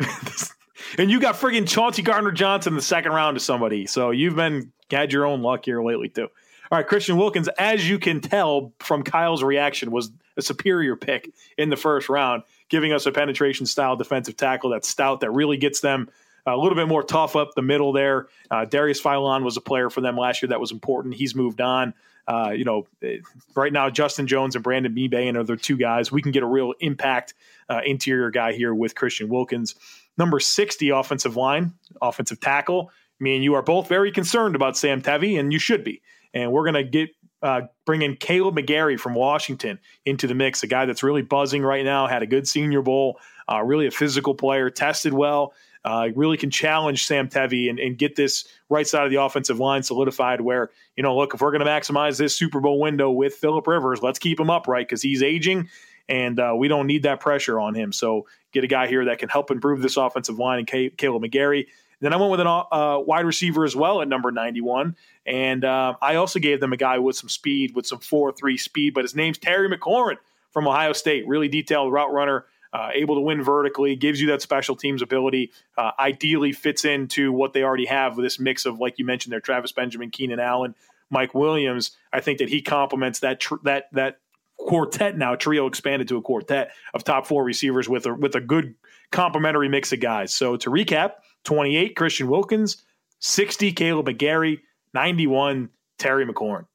and 0.98 1.10
you 1.10 1.20
got 1.20 1.34
friggin' 1.36 1.68
Chauncey 1.68 2.02
Gardner 2.02 2.32
Johnson 2.32 2.72
in 2.72 2.76
the 2.76 2.82
second 2.82 3.12
round 3.12 3.36
to 3.36 3.40
somebody. 3.40 3.86
So 3.86 4.10
you've 4.10 4.34
been 4.34 4.72
had 4.90 5.12
your 5.12 5.26
own 5.26 5.42
luck 5.42 5.66
here 5.66 5.82
lately, 5.82 6.08
too. 6.08 6.28
All 6.70 6.78
right, 6.78 6.86
Christian 6.86 7.18
Wilkins, 7.18 7.48
as 7.58 7.88
you 7.88 7.98
can 7.98 8.22
tell 8.22 8.72
from 8.80 9.02
Kyle's 9.02 9.42
reaction, 9.42 9.90
was 9.90 10.10
a 10.36 10.42
superior 10.42 10.96
pick 10.96 11.30
in 11.58 11.68
the 11.68 11.76
first 11.76 12.08
round 12.08 12.42
giving 12.68 12.92
us 12.92 13.06
a 13.06 13.12
penetration 13.12 13.66
style 13.66 13.96
defensive 13.96 14.36
tackle 14.36 14.70
that's 14.70 14.88
stout 14.88 15.20
that 15.20 15.30
really 15.30 15.56
gets 15.56 15.80
them 15.80 16.08
a 16.46 16.56
little 16.56 16.76
bit 16.76 16.88
more 16.88 17.02
tough 17.02 17.36
up 17.36 17.54
the 17.54 17.62
middle 17.62 17.92
there. 17.92 18.28
Uh, 18.50 18.64
Darius 18.64 19.00
Philon 19.00 19.44
was 19.44 19.56
a 19.56 19.60
player 19.60 19.90
for 19.90 20.00
them 20.00 20.16
last 20.16 20.42
year 20.42 20.48
that 20.50 20.60
was 20.60 20.72
important. 20.72 21.14
He's 21.14 21.34
moved 21.34 21.60
on. 21.60 21.94
Uh, 22.26 22.52
you 22.56 22.64
know, 22.64 22.86
eh, 23.02 23.18
right 23.54 23.72
now 23.72 23.90
Justin 23.90 24.26
Jones 24.26 24.54
and 24.54 24.64
Brandon 24.64 24.94
Mebane 24.94 25.36
are 25.36 25.44
the 25.44 25.56
two 25.56 25.76
guys. 25.76 26.10
We 26.10 26.22
can 26.22 26.32
get 26.32 26.42
a 26.42 26.46
real 26.46 26.74
impact 26.80 27.34
uh, 27.68 27.80
interior 27.84 28.30
guy 28.30 28.52
here 28.52 28.74
with 28.74 28.94
Christian 28.94 29.28
Wilkins. 29.28 29.74
Number 30.16 30.40
60 30.40 30.90
offensive 30.90 31.36
line, 31.36 31.74
offensive 32.00 32.40
tackle. 32.40 32.90
I 33.20 33.24
mean, 33.24 33.42
you 33.42 33.54
are 33.54 33.62
both 33.62 33.88
very 33.88 34.10
concerned 34.10 34.54
about 34.54 34.76
Sam 34.76 35.02
Tevi, 35.02 35.38
and 35.38 35.52
you 35.52 35.58
should 35.58 35.84
be. 35.84 36.02
And 36.32 36.50
we're 36.52 36.64
going 36.64 36.74
to 36.74 36.84
get 36.84 37.10
uh, 37.44 37.66
bring 37.84 38.00
in 38.00 38.16
Kaleb 38.16 38.58
McGary 38.58 38.98
from 38.98 39.14
Washington 39.14 39.78
into 40.06 40.26
the 40.26 40.34
mix, 40.34 40.62
a 40.62 40.66
guy 40.66 40.86
that's 40.86 41.02
really 41.02 41.20
buzzing 41.20 41.62
right 41.62 41.84
now, 41.84 42.06
had 42.06 42.22
a 42.22 42.26
good 42.26 42.48
senior 42.48 42.80
bowl, 42.80 43.20
uh, 43.52 43.62
really 43.62 43.86
a 43.86 43.90
physical 43.90 44.34
player, 44.34 44.70
tested 44.70 45.12
well, 45.12 45.52
uh, 45.84 46.08
really 46.16 46.38
can 46.38 46.50
challenge 46.50 47.04
Sam 47.04 47.28
Tevi 47.28 47.68
and, 47.68 47.78
and, 47.78 47.98
get 47.98 48.16
this 48.16 48.48
right 48.70 48.88
side 48.88 49.04
of 49.04 49.10
the 49.10 49.20
offensive 49.20 49.60
line 49.60 49.82
solidified 49.82 50.40
where, 50.40 50.70
you 50.96 51.02
know, 51.02 51.14
look, 51.14 51.34
if 51.34 51.42
we're 51.42 51.50
going 51.50 51.62
to 51.62 51.70
maximize 51.70 52.16
this 52.16 52.34
Super 52.34 52.60
Bowl 52.60 52.80
window 52.80 53.10
with 53.10 53.34
Philip 53.34 53.66
Rivers, 53.66 54.02
let's 54.02 54.18
keep 54.18 54.40
him 54.40 54.48
upright 54.48 54.88
because 54.88 55.02
he's 55.02 55.22
aging 55.22 55.68
and 56.08 56.40
uh, 56.40 56.54
we 56.56 56.68
don't 56.68 56.86
need 56.86 57.02
that 57.02 57.20
pressure 57.20 57.60
on 57.60 57.74
him. 57.74 57.92
So 57.92 58.26
get 58.52 58.64
a 58.64 58.66
guy 58.66 58.86
here 58.86 59.04
that 59.04 59.18
can 59.18 59.28
help 59.28 59.50
improve 59.50 59.82
this 59.82 59.98
offensive 59.98 60.38
line 60.38 60.60
and 60.60 60.66
Kaleb 60.66 61.22
McGary. 61.22 61.66
Then 62.04 62.12
I 62.12 62.16
went 62.16 62.32
with 62.32 62.40
a 62.40 62.46
uh, 62.46 62.98
wide 62.98 63.24
receiver 63.24 63.64
as 63.64 63.74
well 63.74 64.02
at 64.02 64.08
number 64.08 64.30
91. 64.30 64.94
And 65.24 65.64
uh, 65.64 65.94
I 66.02 66.16
also 66.16 66.38
gave 66.38 66.60
them 66.60 66.74
a 66.74 66.76
guy 66.76 66.98
with 66.98 67.16
some 67.16 67.30
speed, 67.30 67.74
with 67.74 67.86
some 67.86 67.98
4 67.98 68.32
3 68.32 68.58
speed, 68.58 68.92
but 68.92 69.04
his 69.04 69.14
name's 69.14 69.38
Terry 69.38 69.70
McLaurin 69.70 70.16
from 70.50 70.68
Ohio 70.68 70.92
State. 70.92 71.26
Really 71.26 71.48
detailed 71.48 71.90
route 71.94 72.12
runner, 72.12 72.44
uh, 72.74 72.90
able 72.92 73.14
to 73.14 73.22
win 73.22 73.42
vertically, 73.42 73.96
gives 73.96 74.20
you 74.20 74.26
that 74.28 74.42
special 74.42 74.76
teams 74.76 75.00
ability, 75.00 75.50
uh, 75.78 75.92
ideally 75.98 76.52
fits 76.52 76.84
into 76.84 77.32
what 77.32 77.54
they 77.54 77.62
already 77.62 77.86
have 77.86 78.18
with 78.18 78.26
this 78.26 78.38
mix 78.38 78.66
of, 78.66 78.78
like 78.78 78.98
you 78.98 79.06
mentioned 79.06 79.32
there, 79.32 79.40
Travis 79.40 79.72
Benjamin, 79.72 80.10
Keenan 80.10 80.40
Allen, 80.40 80.74
Mike 81.08 81.34
Williams. 81.34 81.92
I 82.12 82.20
think 82.20 82.38
that 82.40 82.50
he 82.50 82.60
complements 82.60 83.20
that, 83.20 83.40
tr- 83.40 83.54
that, 83.62 83.88
that 83.92 84.18
quartet 84.58 85.16
now, 85.16 85.36
trio 85.36 85.66
expanded 85.66 86.08
to 86.08 86.18
a 86.18 86.22
quartet 86.22 86.72
of 86.92 87.02
top 87.02 87.26
four 87.26 87.44
receivers 87.44 87.88
with 87.88 88.04
a, 88.04 88.12
with 88.12 88.34
a 88.34 88.42
good 88.42 88.74
complementary 89.10 89.70
mix 89.70 89.90
of 89.94 90.00
guys. 90.00 90.34
So 90.34 90.58
to 90.58 90.68
recap, 90.68 91.12
28, 91.44 91.96
Christian 91.96 92.28
Wilkins, 92.28 92.82
60, 93.20 93.72
Kaleb 93.72 94.06
McGary, 94.08 94.60
91, 94.92 95.70
Terry 95.98 96.26
McLaurin. 96.26 96.66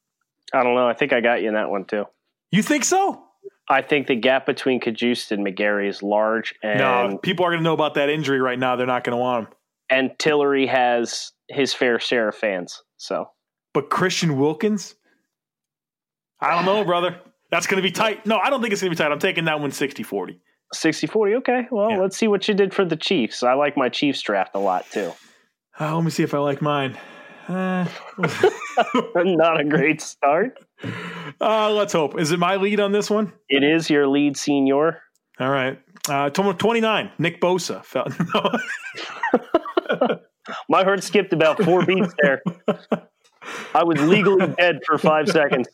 I 0.54 0.64
don't 0.64 0.76
know. 0.76 0.88
I 0.88 0.94
think 0.94 1.14
I 1.14 1.22
got 1.22 1.42
you 1.42 1.50
in 1.50 1.54
that 1.56 1.70
one 1.70 1.86
too. 1.86 2.06
You 2.52 2.64
think 2.64 2.84
so? 2.84 3.24
I 3.68 3.84
think 3.84 4.08
the 4.08 4.16
gap 4.16 4.48
between 4.48 4.80
Cajuste 4.80 5.32
and 5.32 5.46
McGary 5.46 5.88
is 5.88 6.02
large. 6.02 6.56
And 6.64 6.80
no, 6.80 7.18
people 7.20 7.46
are 7.46 7.50
going 7.50 7.60
to 7.60 7.64
know 7.64 7.74
about 7.74 7.94
that 7.96 8.10
injury 8.10 8.42
right 8.42 8.58
now. 8.58 8.76
They're 8.76 8.88
not 8.88 9.04
going 9.04 9.16
to 9.16 9.22
want 9.22 9.48
him. 9.48 9.54
And 9.92 10.12
Tillery 10.18 10.66
has 10.68 11.32
his 11.48 11.74
fair 11.74 12.00
share 12.00 12.30
of 12.30 12.36
fans. 12.36 12.82
So, 12.98 13.30
but 13.74 13.90
Christian 13.92 14.40
Wilkins, 14.40 14.96
I 16.40 16.56
don't 16.56 16.66
know, 16.66 16.84
brother. 16.84 17.20
That's 17.52 17.68
going 17.68 17.82
to 17.82 17.88
be 17.88 17.92
tight. 17.92 18.26
No, 18.26 18.38
I 18.38 18.50
don't 18.50 18.62
think 18.62 18.74
it's 18.74 18.82
going 18.82 18.92
to 18.92 18.96
be 18.96 19.04
tight. 19.04 19.12
I'm 19.12 19.20
taking 19.20 19.46
that 19.46 19.60
one 19.60 19.72
60 19.72 20.04
40. 20.04 20.40
60 20.74 21.08
40. 21.08 21.36
Okay. 21.36 21.68
Well, 21.72 21.92
yeah. 21.92 22.00
let's 22.00 22.18
see 22.18 22.28
what 22.28 22.48
you 22.48 22.54
did 22.54 22.74
for 22.74 22.86
the 22.86 22.96
Chiefs. 22.96 23.44
I 23.44 23.54
like 23.54 23.78
my 23.78 23.90
Chiefs 23.90 24.22
draft 24.22 24.52
a 24.56 24.60
lot 24.60 24.86
too. 24.92 25.14
Uh, 25.80 25.96
let 25.96 26.04
me 26.04 26.12
see 26.12 26.24
if 26.24 26.34
I 26.34 26.40
like 26.40 26.62
mine. 26.62 26.98
Uh, 27.50 27.88
Not 29.16 29.60
a 29.60 29.64
great 29.64 30.02
start. 30.02 30.60
Uh, 31.42 31.72
let's 31.72 31.94
hope. 31.94 32.20
Is 32.20 32.32
it 32.32 32.38
my 32.38 32.58
lead 32.58 32.80
on 32.80 32.92
this 32.92 33.10
one? 33.10 33.34
It 33.50 33.64
is 33.64 33.90
your 33.90 34.08
lead 34.08 34.38
senior. 34.38 35.02
All 35.40 35.50
right. 35.50 35.80
Uh, 36.08 36.30
29, 36.30 37.12
Nick 37.18 37.42
Bosa. 37.42 37.84
my 40.70 40.84
heart 40.84 41.04
skipped 41.04 41.34
about 41.34 41.60
four 41.64 41.84
beats 41.84 42.14
there. 42.22 42.44
I 43.74 43.84
was 43.84 44.00
legally 44.02 44.54
dead 44.56 44.82
for 44.86 45.00
five 45.00 45.28
seconds. 45.28 45.68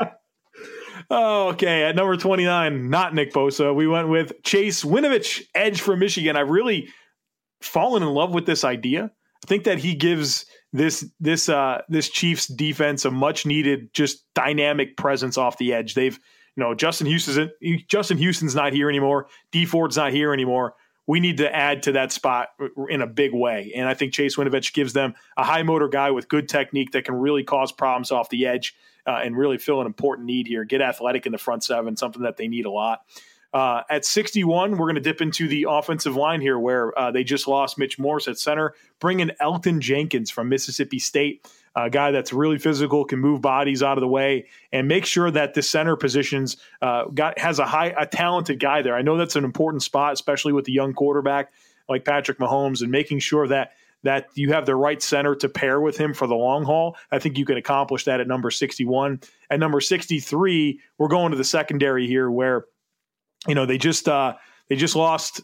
Oh, 1.09 1.49
okay. 1.49 1.83
At 1.83 1.95
number 1.95 2.17
29, 2.17 2.89
not 2.89 3.13
Nick 3.13 3.31
Bosa, 3.31 3.73
we 3.75 3.87
went 3.87 4.09
with 4.09 4.41
Chase 4.43 4.83
Winovich, 4.83 5.43
edge 5.53 5.81
from 5.81 5.99
Michigan. 5.99 6.35
I've 6.35 6.49
really 6.49 6.89
fallen 7.61 8.03
in 8.03 8.09
love 8.09 8.33
with 8.33 8.45
this 8.45 8.63
idea. 8.63 9.11
I 9.43 9.47
think 9.47 9.65
that 9.65 9.77
he 9.77 9.95
gives 9.95 10.45
this 10.73 11.09
this 11.19 11.47
uh 11.47 11.81
this 11.87 12.09
Chiefs 12.09 12.47
defense 12.47 13.05
a 13.05 13.11
much 13.11 13.45
needed 13.45 13.93
just 13.93 14.25
dynamic 14.33 14.97
presence 14.97 15.37
off 15.37 15.57
the 15.57 15.73
edge. 15.73 15.93
They've 15.93 16.17
you 16.55 16.63
know 16.63 16.73
Justin 16.73 17.07
Houston's 17.07 17.51
Justin 17.87 18.17
Houston's 18.17 18.55
not 18.55 18.73
here 18.73 18.89
anymore. 18.89 19.27
Dee 19.51 19.65
Ford's 19.65 19.97
not 19.97 20.11
here 20.11 20.33
anymore. 20.33 20.73
We 21.07 21.19
need 21.19 21.37
to 21.37 21.55
add 21.55 21.83
to 21.83 21.91
that 21.91 22.11
spot 22.11 22.49
in 22.89 23.03
a 23.03 23.07
big 23.07 23.31
way, 23.31 23.71
and 23.75 23.87
I 23.87 23.93
think 23.93 24.13
Chase 24.13 24.37
Winovich 24.37 24.73
gives 24.73 24.93
them 24.93 25.13
a 25.37 25.43
high 25.43 25.61
motor 25.61 25.87
guy 25.87 26.09
with 26.09 26.27
good 26.27 26.49
technique 26.49 26.91
that 26.93 27.05
can 27.05 27.13
really 27.13 27.43
cause 27.43 27.71
problems 27.71 28.11
off 28.11 28.29
the 28.29 28.47
edge 28.47 28.75
uh, 29.05 29.21
and 29.23 29.37
really 29.37 29.57
fill 29.57 29.81
an 29.81 29.87
important 29.87 30.27
need 30.27 30.47
here. 30.47 30.63
Get 30.63 30.81
athletic 30.81 31.25
in 31.25 31.31
the 31.31 31.37
front 31.37 31.63
seven, 31.63 31.95
something 31.95 32.23
that 32.23 32.37
they 32.37 32.47
need 32.47 32.65
a 32.65 32.71
lot. 32.71 33.01
Uh, 33.55 33.83
at 33.89 34.03
61, 34.03 34.71
we're 34.71 34.79
going 34.79 34.95
to 34.95 35.01
dip 35.01 35.21
into 35.21 35.47
the 35.47 35.65
offensive 35.69 36.17
line 36.17 36.41
here, 36.41 36.59
where 36.59 36.97
uh, 36.99 37.11
they 37.11 37.23
just 37.23 37.47
lost 37.47 37.77
Mitch 37.77 37.97
Morse 37.97 38.27
at 38.27 38.37
center. 38.37 38.73
Bring 38.99 39.21
in 39.21 39.31
Elgton 39.39 39.79
Jenkins 39.79 40.29
from 40.29 40.49
Mississippi 40.49 40.99
State, 40.99 41.47
a 41.73 41.89
guy 41.89 42.11
that's 42.11 42.33
really 42.33 42.57
physical, 42.57 43.05
can 43.05 43.19
move 43.19 43.41
bodies 43.41 43.81
out 43.81 43.97
of 43.97 44.01
the 44.01 44.09
way, 44.09 44.47
and 44.73 44.89
make 44.89 45.05
sure 45.05 45.31
that 45.31 45.53
the 45.53 45.61
center 45.61 45.95
positions 45.95 46.57
uh, 46.81 47.05
got 47.05 47.39
has 47.39 47.59
a 47.59 47.65
high, 47.65 47.93
a 47.97 48.05
talented 48.05 48.59
guy 48.59 48.81
there. 48.81 48.93
I 48.93 49.03
know 49.03 49.15
that's 49.15 49.37
an 49.37 49.45
important 49.45 49.83
spot, 49.83 50.11
especially 50.11 50.51
with 50.51 50.65
the 50.65 50.73
young 50.73 50.93
quarterback 50.93 51.53
like 51.87 52.03
Patrick 52.03 52.39
Mahomes, 52.39 52.81
and 52.81 52.91
making 52.91 53.19
sure 53.19 53.47
that 53.47 53.71
that 54.05 54.27
you 54.35 54.53
have 54.53 54.67
the 54.67 54.75
right 54.75 55.01
center 55.01 55.35
to 55.35 55.49
pair 55.49 55.81
with 55.81 55.97
him 55.97 56.13
for 56.13 56.27
the 56.27 56.35
long 56.35 56.63
haul. 56.63 56.95
I 57.11 57.17
think 57.17 57.39
you 57.39 57.45
can 57.45 57.57
accomplish 57.57 58.05
that 58.05 58.19
at 58.19 58.27
number 58.27 58.51
61. 58.51 59.19
At 59.49 59.59
number 59.59 59.81
63, 59.81 60.79
we're 60.99 61.07
going 61.07 61.31
to 61.31 61.37
the 61.37 61.43
secondary 61.43 62.05
here 62.05 62.29
where 62.29 62.65
you 63.47 63.55
know 63.55 63.65
they 63.65 63.79
just 63.79 64.07
uh, 64.07 64.35
they 64.69 64.75
just 64.75 64.95
lost. 64.95 65.41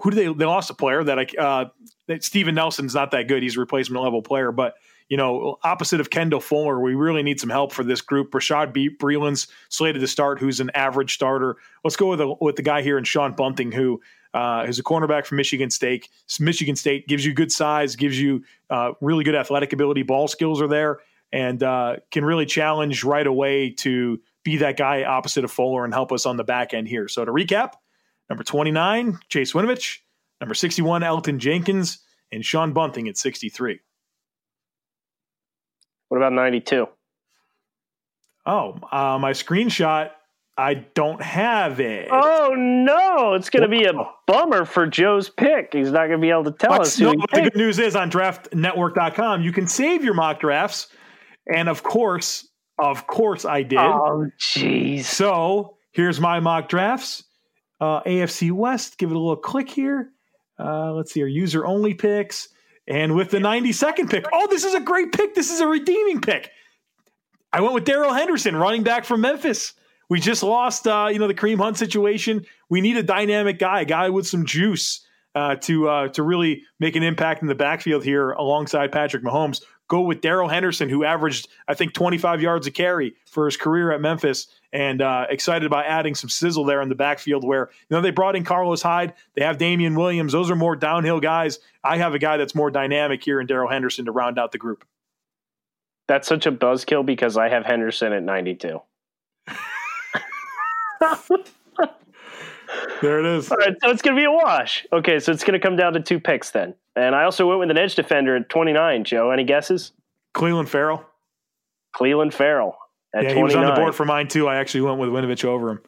Who 0.00 0.10
do 0.10 0.16
they? 0.16 0.32
They 0.32 0.44
lost 0.46 0.70
a 0.70 0.74
player 0.74 1.02
that 1.02 1.18
I. 1.18 1.26
Uh, 1.36 1.64
that 2.06 2.24
Steven 2.24 2.54
Nelson's 2.54 2.94
not 2.94 3.10
that 3.10 3.28
good. 3.28 3.42
He's 3.42 3.56
a 3.56 3.60
replacement 3.60 4.02
level 4.02 4.22
player, 4.22 4.50
but 4.50 4.74
you 5.10 5.16
know, 5.16 5.58
opposite 5.64 6.00
of 6.00 6.08
Kendall 6.08 6.40
Fuller, 6.40 6.80
we 6.80 6.94
really 6.94 7.24
need 7.24 7.40
some 7.40 7.50
help 7.50 7.72
for 7.72 7.82
this 7.82 8.00
group. 8.00 8.30
Bashaud 8.30 8.72
B- 8.72 8.96
Breeland's 8.96 9.48
slated 9.68 10.00
to 10.00 10.06
start, 10.06 10.38
who's 10.38 10.60
an 10.60 10.70
average 10.72 11.12
starter. 11.12 11.56
Let's 11.82 11.96
go 11.96 12.06
with, 12.06 12.20
a, 12.20 12.34
with 12.40 12.54
the 12.54 12.62
guy 12.62 12.80
here 12.82 12.96
in 12.96 13.02
Sean 13.02 13.34
Bunting, 13.34 13.72
who 13.72 14.00
uh, 14.32 14.64
is 14.68 14.78
a 14.78 14.84
cornerback 14.84 15.26
from 15.26 15.36
Michigan 15.36 15.68
State. 15.68 16.08
Michigan 16.38 16.76
State 16.76 17.08
gives 17.08 17.26
you 17.26 17.34
good 17.34 17.50
size, 17.50 17.96
gives 17.96 18.20
you 18.20 18.44
uh, 18.70 18.92
really 19.00 19.24
good 19.24 19.34
athletic 19.34 19.72
ability. 19.72 20.04
Ball 20.04 20.28
skills 20.28 20.62
are 20.62 20.68
there, 20.68 21.00
and 21.32 21.60
uh, 21.60 21.96
can 22.12 22.24
really 22.24 22.46
challenge 22.46 23.02
right 23.02 23.26
away 23.26 23.70
to 23.70 24.20
be 24.44 24.58
that 24.58 24.76
guy 24.76 25.02
opposite 25.02 25.42
of 25.42 25.50
Fuller 25.50 25.84
and 25.84 25.92
help 25.92 26.12
us 26.12 26.24
on 26.24 26.36
the 26.36 26.44
back 26.44 26.72
end 26.72 26.86
here. 26.86 27.08
So 27.08 27.24
to 27.24 27.32
recap, 27.32 27.72
number 28.28 28.44
29, 28.44 29.18
Chase 29.28 29.54
Winovich, 29.54 29.98
number 30.40 30.54
61, 30.54 31.02
Elton 31.02 31.40
Jenkins, 31.40 31.98
and 32.30 32.44
Sean 32.44 32.72
Bunting 32.72 33.08
at 33.08 33.18
63. 33.18 33.80
What 36.10 36.18
about 36.18 36.32
92? 36.32 36.86
Oh, 38.44 38.78
uh, 38.90 39.16
my 39.18 39.30
screenshot. 39.30 40.10
I 40.58 40.74
don't 40.74 41.22
have 41.22 41.80
it. 41.80 42.08
Oh 42.10 42.54
no! 42.54 43.34
It's 43.34 43.48
going 43.48 43.62
to 43.62 43.68
be 43.68 43.84
a 43.84 43.92
bummer 44.26 44.66
for 44.66 44.86
Joe's 44.86 45.30
pick. 45.30 45.70
He's 45.72 45.90
not 45.90 46.08
going 46.08 46.18
to 46.18 46.18
be 46.18 46.30
able 46.30 46.44
to 46.44 46.52
tell 46.52 46.72
but 46.72 46.80
us. 46.82 46.98
No, 46.98 47.12
the 47.12 47.40
good 47.44 47.56
news 47.56 47.78
is 47.78 47.96
on 47.96 48.10
DraftNetwork.com, 48.10 49.40
you 49.40 49.52
can 49.52 49.66
save 49.66 50.04
your 50.04 50.12
mock 50.12 50.40
drafts, 50.40 50.88
and 51.50 51.68
of 51.68 51.82
course, 51.82 52.46
of 52.78 53.06
course, 53.06 53.46
I 53.46 53.62
did. 53.62 53.78
Oh, 53.78 54.26
jeez. 54.38 55.04
So 55.04 55.76
here's 55.92 56.20
my 56.20 56.40
mock 56.40 56.68
drafts. 56.68 57.22
Uh, 57.80 58.02
AFC 58.02 58.52
West. 58.52 58.98
Give 58.98 59.10
it 59.10 59.16
a 59.16 59.18
little 59.18 59.36
click 59.36 59.70
here. 59.70 60.10
Uh, 60.58 60.92
let's 60.92 61.12
see 61.12 61.22
our 61.22 61.28
user 61.28 61.64
only 61.64 61.94
picks. 61.94 62.48
And 62.90 63.14
with 63.14 63.30
the 63.30 63.38
92nd 63.38 64.10
pick, 64.10 64.26
oh, 64.32 64.48
this 64.48 64.64
is 64.64 64.74
a 64.74 64.80
great 64.80 65.12
pick. 65.12 65.36
This 65.36 65.52
is 65.52 65.60
a 65.60 65.66
redeeming 65.66 66.20
pick. 66.20 66.50
I 67.52 67.60
went 67.60 67.72
with 67.72 67.84
Darrell 67.84 68.12
Henderson, 68.12 68.56
running 68.56 68.82
back 68.82 69.04
from 69.04 69.20
Memphis. 69.20 69.74
We 70.08 70.18
just 70.18 70.42
lost, 70.42 70.88
uh, 70.88 71.08
you 71.10 71.20
know, 71.20 71.28
the 71.28 71.34
Kareem 71.34 71.58
Hunt 71.58 71.78
situation. 71.78 72.44
We 72.68 72.80
need 72.80 72.96
a 72.96 73.02
dynamic 73.04 73.60
guy, 73.60 73.82
a 73.82 73.84
guy 73.84 74.10
with 74.10 74.26
some 74.26 74.44
juice 74.44 75.06
uh, 75.36 75.54
to 75.54 75.88
uh, 75.88 76.08
to 76.08 76.24
really 76.24 76.64
make 76.80 76.96
an 76.96 77.04
impact 77.04 77.42
in 77.42 77.48
the 77.48 77.54
backfield 77.54 78.02
here 78.02 78.32
alongside 78.32 78.90
Patrick 78.90 79.22
Mahomes 79.22 79.62
go 79.86 80.00
with 80.00 80.20
Darrell 80.20 80.48
Henderson, 80.48 80.88
who 80.88 81.04
averaged, 81.04 81.48
I 81.68 81.74
think, 81.74 81.92
25 81.94 82.40
yards 82.40 82.66
a 82.66 82.70
carry 82.70 83.14
for 83.26 83.46
his 83.46 83.56
career 83.56 83.92
at 83.92 84.00
Memphis. 84.00 84.48
And 84.72 85.02
uh, 85.02 85.26
excited 85.28 85.66
about 85.66 85.86
adding 85.86 86.14
some 86.14 86.30
sizzle 86.30 86.64
there 86.64 86.80
in 86.80 86.88
the 86.88 86.94
backfield 86.94 87.44
where, 87.44 87.70
you 87.88 87.96
know, 87.96 88.00
they 88.00 88.12
brought 88.12 88.36
in 88.36 88.44
Carlos 88.44 88.82
Hyde. 88.82 89.14
They 89.34 89.44
have 89.44 89.58
Damien 89.58 89.96
Williams. 89.96 90.32
Those 90.32 90.50
are 90.50 90.56
more 90.56 90.76
downhill 90.76 91.18
guys. 91.18 91.58
I 91.82 91.96
have 91.96 92.14
a 92.14 92.20
guy 92.20 92.36
that's 92.36 92.54
more 92.54 92.70
dynamic 92.70 93.24
here 93.24 93.40
in 93.40 93.48
Darrell 93.48 93.68
Henderson 93.68 94.04
to 94.04 94.12
round 94.12 94.38
out 94.38 94.52
the 94.52 94.58
group. 94.58 94.84
That's 96.06 96.28
such 96.28 96.46
a 96.46 96.52
buzzkill 96.52 97.04
because 97.04 97.36
I 97.36 97.48
have 97.48 97.64
Henderson 97.64 98.12
at 98.12 98.22
92. 98.22 98.80
there 103.02 103.20
it 103.20 103.26
is. 103.26 103.50
All 103.50 103.56
right, 103.58 103.74
so 103.82 103.90
it's 103.90 104.02
going 104.02 104.16
to 104.16 104.20
be 104.20 104.24
a 104.24 104.30
wash. 104.32 104.86
Okay, 104.92 105.18
so 105.18 105.32
it's 105.32 105.44
going 105.44 105.58
to 105.58 105.60
come 105.60 105.76
down 105.76 105.92
to 105.94 106.00
two 106.00 106.20
picks 106.20 106.50
then. 106.50 106.74
And 106.96 107.14
I 107.14 107.24
also 107.24 107.46
went 107.46 107.60
with 107.60 107.70
an 107.70 107.78
edge 107.78 107.94
defender 107.94 108.36
at 108.36 108.48
29. 108.48 109.04
Joe, 109.04 109.30
any 109.30 109.44
guesses? 109.44 109.92
Clelin 110.34 110.68
Ferrell. 110.68 111.04
Clelin 111.96 112.32
Ferrell 112.32 112.76
at 112.76 112.79
yeah, 113.14 113.34
he 113.34 113.42
was 113.42 113.54
on 113.54 113.66
the 113.66 113.72
board 113.72 113.94
for 113.94 114.04
mine 114.04 114.28
too. 114.28 114.46
I 114.48 114.56
actually 114.56 114.82
went 114.82 114.98
with 114.98 115.10
Winovich 115.10 115.44
over 115.44 115.70
him. 115.70 115.80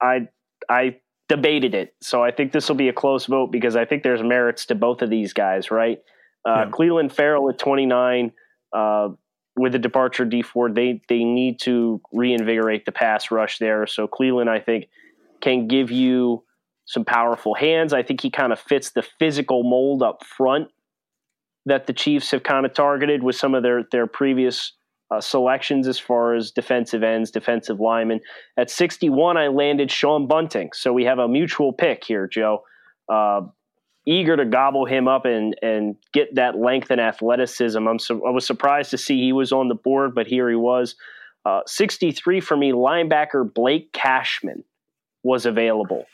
I 0.00 0.28
I 0.68 0.96
debated 1.28 1.74
it, 1.74 1.94
so 2.00 2.22
I 2.22 2.30
think 2.30 2.52
this 2.52 2.68
will 2.68 2.76
be 2.76 2.88
a 2.88 2.92
close 2.92 3.26
vote 3.26 3.52
because 3.52 3.76
I 3.76 3.84
think 3.84 4.02
there's 4.02 4.22
merits 4.22 4.66
to 4.66 4.74
both 4.74 5.02
of 5.02 5.10
these 5.10 5.32
guys, 5.32 5.70
right? 5.70 5.98
Uh, 6.46 6.64
yeah. 6.64 6.70
Clelin 6.70 7.10
Ferrell 7.10 7.48
at 7.50 7.58
29. 7.58 8.32
Uh, 8.72 9.10
with 9.54 9.72
the 9.72 9.78
departure 9.78 10.24
Dee 10.24 10.42
Ford, 10.42 10.74
they 10.74 11.02
they 11.08 11.24
need 11.24 11.60
to 11.60 12.00
reinvigorate 12.12 12.86
the 12.86 12.92
pass 12.92 13.30
rush 13.30 13.58
there. 13.58 13.86
So 13.86 14.06
Cleveland, 14.06 14.48
I 14.48 14.60
think, 14.60 14.88
can 15.40 15.68
give 15.68 15.90
you 15.90 16.44
some 16.86 17.04
powerful 17.04 17.54
hands. 17.54 17.92
I 17.92 18.02
think 18.02 18.20
he 18.20 18.30
kind 18.30 18.52
of 18.52 18.58
fits 18.58 18.90
the 18.90 19.02
physical 19.02 19.62
mold 19.62 20.02
up 20.02 20.24
front 20.24 20.68
that 21.66 21.86
the 21.86 21.92
Chiefs 21.92 22.30
have 22.32 22.42
kind 22.42 22.66
of 22.66 22.74
targeted 22.74 23.22
with 23.22 23.36
some 23.36 23.54
of 23.54 23.62
their 23.62 23.84
their 23.92 24.06
previous 24.06 24.72
uh, 25.12 25.20
selections 25.20 25.86
as 25.86 25.98
far 25.98 26.34
as 26.34 26.50
defensive 26.50 27.02
ends, 27.02 27.30
defensive 27.30 27.80
linemen. 27.80 28.20
At 28.56 28.70
61, 28.70 29.36
I 29.36 29.48
landed 29.48 29.90
Sean 29.90 30.26
Bunting. 30.26 30.70
So 30.72 30.92
we 30.92 31.04
have 31.04 31.18
a 31.18 31.28
mutual 31.28 31.72
pick 31.72 32.04
here, 32.04 32.26
Joe. 32.26 32.64
Uh, 33.08 33.42
eager 34.06 34.36
to 34.36 34.44
gobble 34.44 34.84
him 34.84 35.06
up 35.06 35.26
and 35.26 35.54
and 35.62 35.96
get 36.12 36.34
that 36.36 36.56
length 36.56 36.90
and 36.90 37.00
athleticism. 37.00 37.86
I'm 37.86 37.98
I 38.10 38.30
was 38.30 38.46
surprised 38.46 38.90
to 38.92 38.98
see 38.98 39.20
he 39.20 39.32
was 39.32 39.52
on 39.52 39.68
the 39.68 39.74
board, 39.74 40.14
but 40.14 40.26
here 40.26 40.48
he 40.48 40.56
was. 40.56 40.94
Uh, 41.44 41.60
63 41.66 42.40
for 42.40 42.56
me, 42.56 42.72
linebacker 42.72 43.52
Blake 43.52 43.92
Cashman 43.92 44.64
was 45.22 45.44
available. 45.44 46.06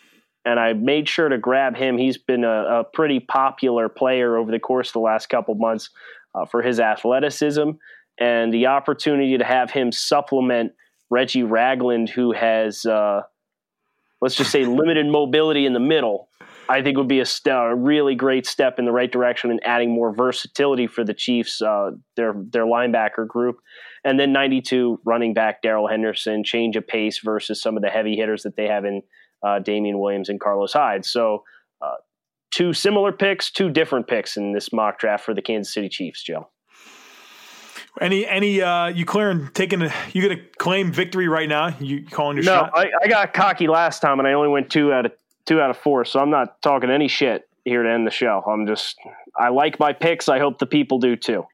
And 0.45 0.59
I 0.59 0.73
made 0.73 1.09
sure 1.09 1.29
to 1.29 1.37
grab 1.37 1.77
him. 1.77 1.99
He's 1.99 2.17
been 2.17 2.45
a, 2.45 2.81
a 2.81 2.85
pretty 2.85 3.21
popular 3.21 3.91
player 3.91 4.37
over 4.39 4.51
the 4.51 4.59
course 4.59 4.89
of 4.89 4.95
the 4.95 5.01
last 5.01 5.29
couple 5.29 5.55
months 5.55 5.91
uh, 6.35 6.47
for 6.47 6.63
his 6.63 6.81
athleticism 6.81 7.73
and 8.19 8.53
the 8.53 8.67
opportunity 8.67 9.39
to 9.39 9.45
have 9.45 9.71
him 9.71 9.93
supplement 9.93 10.73
Reggie 11.11 11.43
Ragland, 11.43 12.09
who 12.11 12.33
has, 12.33 12.85
uh, 12.85 13.23
let's 14.21 14.35
just 14.35 14.51
say, 14.51 14.65
limited 14.65 15.07
mobility 15.07 15.67
in 15.67 15.73
the 15.73 15.81
middle. 15.81 16.29
I 16.71 16.83
think 16.83 16.99
would 16.99 17.09
be 17.09 17.21
a, 17.21 17.25
st- 17.25 17.55
a, 17.55 17.75
really 17.75 18.15
great 18.15 18.47
step 18.47 18.79
in 18.79 18.85
the 18.85 18.93
right 18.93 19.11
direction 19.11 19.51
and 19.51 19.61
adding 19.65 19.91
more 19.91 20.15
versatility 20.15 20.87
for 20.87 21.03
the 21.03 21.15
Chiefs, 21.15 21.63
uh, 21.63 21.93
their 22.15 22.35
their 22.37 22.67
linebacker 22.67 23.27
group, 23.27 23.57
and 24.05 24.21
then 24.21 24.33
92 24.33 25.01
running 25.05 25.33
back 25.33 25.63
Darrell 25.63 25.89
Henderson, 25.89 26.45
change 26.45 26.77
of 26.77 26.87
pace 26.87 27.21
versus 27.25 27.63
some 27.63 27.77
of 27.77 27.83
the 27.83 27.89
heavy 27.89 28.17
hitters 28.17 28.43
that 28.43 28.57
they 28.57 28.67
have 28.67 28.85
in 28.85 29.03
uh, 29.43 29.61
Damien 29.61 29.99
Williams 29.99 30.29
and 30.29 30.39
Carlos 30.39 30.75
Hyde. 30.75 31.07
So, 31.07 31.43
uh, 31.81 31.97
two 32.51 32.75
similar 32.75 33.13
picks, 33.13 33.51
two 33.51 33.71
different 33.71 34.07
picks 34.07 34.37
in 34.37 34.53
this 34.53 34.71
mock 34.71 34.99
draft 34.99 35.25
for 35.25 35.33
the 35.33 35.43
Kansas 35.43 35.73
City 35.73 35.89
Chiefs, 35.89 36.23
Joe. 36.23 36.51
Any 38.01 38.27
any 38.27 38.61
uh 38.61 38.89
you 38.89 39.05
clearing 39.05 39.51
taking 39.55 39.83
a 39.83 39.93
you 40.13 40.23
gonna 40.23 40.41
claim 40.59 40.93
victory 40.93 41.29
right 41.29 41.49
now? 41.49 41.77
You 41.81 42.05
calling 42.05 42.37
your 42.37 42.45
no, 42.45 42.53
shot? 42.53 42.73
No, 42.75 42.83
I, 42.83 42.91
I 43.03 43.09
got 43.09 43.33
cocky 43.35 43.67
last 43.67 44.01
time 44.01 44.19
and 44.19 44.29
I 44.29 44.33
only 44.33 44.49
went 44.49 44.71
two 44.71 44.93
out 44.93 45.07
of 45.07 45.13
two 45.47 45.61
out 45.61 45.71
of 45.71 45.77
four, 45.77 46.05
so 46.05 46.21
I'm 46.21 46.31
not 46.31 46.61
talking 46.63 46.91
any 46.91 47.09
shit 47.09 47.49
here 47.65 47.83
to 47.83 47.91
end 47.91 48.07
the 48.07 48.11
show. 48.11 48.43
I'm 48.47 48.67
just 48.67 48.97
I 49.39 49.49
like 49.49 49.79
my 49.79 49.93
picks. 49.93 50.29
I 50.29 50.39
hope 50.39 50.59
the 50.59 50.67
people 50.67 50.99
do 50.99 51.17
too. 51.17 51.47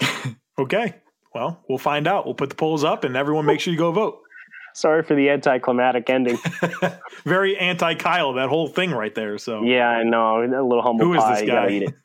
okay. 0.58 0.94
Well, 1.34 1.60
we'll 1.68 1.78
find 1.78 2.06
out. 2.06 2.26
We'll 2.26 2.34
put 2.34 2.50
the 2.50 2.54
polls 2.54 2.84
up, 2.84 3.02
and 3.02 3.16
everyone 3.16 3.44
make 3.44 3.60
sure 3.60 3.72
you 3.72 3.78
go 3.78 3.90
vote. 3.90 4.20
Sorry 4.74 5.02
for 5.04 5.14
the 5.14 5.30
anticlimactic 5.30 6.10
ending. 6.10 6.36
Very 7.24 7.56
anti 7.56 7.94
Kyle, 7.94 8.32
that 8.34 8.48
whole 8.48 8.66
thing 8.66 8.90
right 8.90 9.14
there. 9.14 9.38
So 9.38 9.62
yeah, 9.62 9.88
I 9.88 10.02
know. 10.02 10.42
A 10.42 10.42
little 10.42 10.82
humble 10.82 11.06
Who 11.06 11.16
pie. 11.16 11.32
is 11.32 11.38
this 11.38 11.46
You 11.46 11.54
gotta 11.54 11.80
guy? 11.80 11.94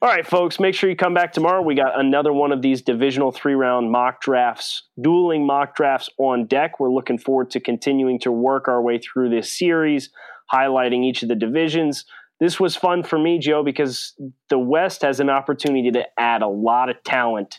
All 0.00 0.08
right, 0.08 0.24
folks, 0.24 0.60
make 0.60 0.76
sure 0.76 0.88
you 0.88 0.94
come 0.94 1.12
back 1.12 1.32
tomorrow. 1.32 1.60
We 1.60 1.74
got 1.74 1.98
another 1.98 2.32
one 2.32 2.52
of 2.52 2.62
these 2.62 2.82
divisional 2.82 3.32
three 3.32 3.54
round 3.54 3.90
mock 3.90 4.20
drafts, 4.20 4.84
dueling 5.00 5.44
mock 5.44 5.74
drafts 5.74 6.08
on 6.18 6.46
deck. 6.46 6.78
We're 6.78 6.92
looking 6.92 7.18
forward 7.18 7.50
to 7.50 7.60
continuing 7.60 8.20
to 8.20 8.30
work 8.30 8.68
our 8.68 8.80
way 8.80 8.98
through 8.98 9.30
this 9.30 9.52
series, 9.52 10.10
highlighting 10.52 11.04
each 11.04 11.24
of 11.24 11.28
the 11.28 11.34
divisions. 11.34 12.04
This 12.38 12.60
was 12.60 12.76
fun 12.76 13.02
for 13.02 13.18
me, 13.18 13.40
Joe, 13.40 13.64
because 13.64 14.14
the 14.48 14.58
West 14.58 15.02
has 15.02 15.18
an 15.18 15.30
opportunity 15.30 15.90
to 15.90 16.06
add 16.16 16.42
a 16.42 16.48
lot 16.48 16.90
of 16.90 17.02
talent 17.02 17.58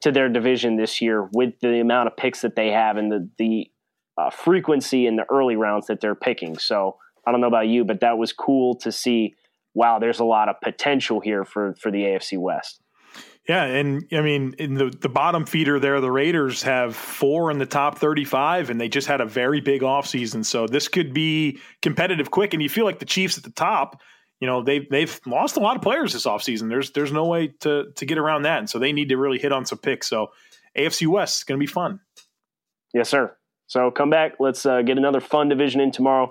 to 0.00 0.10
their 0.10 0.28
division 0.28 0.76
this 0.76 1.00
year 1.00 1.28
with 1.32 1.60
the 1.60 1.78
amount 1.78 2.08
of 2.08 2.16
picks 2.16 2.40
that 2.40 2.56
they 2.56 2.72
have 2.72 2.96
and 2.96 3.12
the, 3.12 3.28
the 3.38 3.70
uh, 4.18 4.30
frequency 4.30 5.06
in 5.06 5.14
the 5.14 5.24
early 5.30 5.54
rounds 5.54 5.86
that 5.86 6.00
they're 6.00 6.16
picking. 6.16 6.58
So 6.58 6.96
I 7.24 7.30
don't 7.30 7.40
know 7.40 7.46
about 7.46 7.68
you, 7.68 7.84
but 7.84 8.00
that 8.00 8.18
was 8.18 8.32
cool 8.32 8.74
to 8.76 8.90
see. 8.90 9.36
Wow, 9.74 9.98
there's 9.98 10.20
a 10.20 10.24
lot 10.24 10.48
of 10.48 10.56
potential 10.60 11.20
here 11.20 11.44
for 11.44 11.74
for 11.74 11.90
the 11.90 12.02
AFC 12.02 12.38
West. 12.38 12.80
Yeah, 13.48 13.64
and 13.64 14.06
I 14.12 14.20
mean, 14.20 14.54
in 14.58 14.74
the 14.74 14.90
the 14.90 15.08
bottom 15.08 15.46
feeder 15.46 15.80
there, 15.80 16.00
the 16.00 16.10
Raiders 16.10 16.62
have 16.62 16.94
four 16.94 17.50
in 17.50 17.58
the 17.58 17.66
top 17.66 17.98
35, 17.98 18.70
and 18.70 18.80
they 18.80 18.88
just 18.88 19.08
had 19.08 19.20
a 19.20 19.26
very 19.26 19.60
big 19.60 19.82
offseason. 19.82 20.44
So 20.44 20.66
this 20.66 20.88
could 20.88 21.12
be 21.12 21.58
competitive 21.82 22.30
quick. 22.30 22.52
And 22.54 22.62
you 22.62 22.68
feel 22.68 22.84
like 22.84 22.98
the 22.98 23.06
Chiefs 23.06 23.38
at 23.38 23.44
the 23.44 23.50
top, 23.50 24.00
you 24.40 24.46
know, 24.46 24.62
they've 24.62 24.88
they've 24.90 25.20
lost 25.26 25.56
a 25.56 25.60
lot 25.60 25.74
of 25.74 25.82
players 25.82 26.12
this 26.12 26.26
offseason. 26.26 26.68
There's 26.68 26.92
there's 26.92 27.12
no 27.12 27.26
way 27.26 27.48
to 27.60 27.90
to 27.96 28.06
get 28.06 28.18
around 28.18 28.42
that. 28.42 28.58
And 28.58 28.70
so 28.70 28.78
they 28.78 28.92
need 28.92 29.08
to 29.08 29.16
really 29.16 29.38
hit 29.38 29.52
on 29.52 29.64
some 29.64 29.78
picks. 29.78 30.06
So 30.06 30.28
AFC 30.76 31.06
West 31.06 31.38
is 31.38 31.44
gonna 31.44 31.58
be 31.58 31.66
fun. 31.66 32.00
Yes, 32.94 33.08
sir. 33.08 33.36
So 33.66 33.90
come 33.90 34.10
back. 34.10 34.34
Let's 34.38 34.66
uh, 34.66 34.82
get 34.82 34.98
another 34.98 35.20
fun 35.20 35.48
division 35.48 35.80
in 35.80 35.92
tomorrow. 35.92 36.30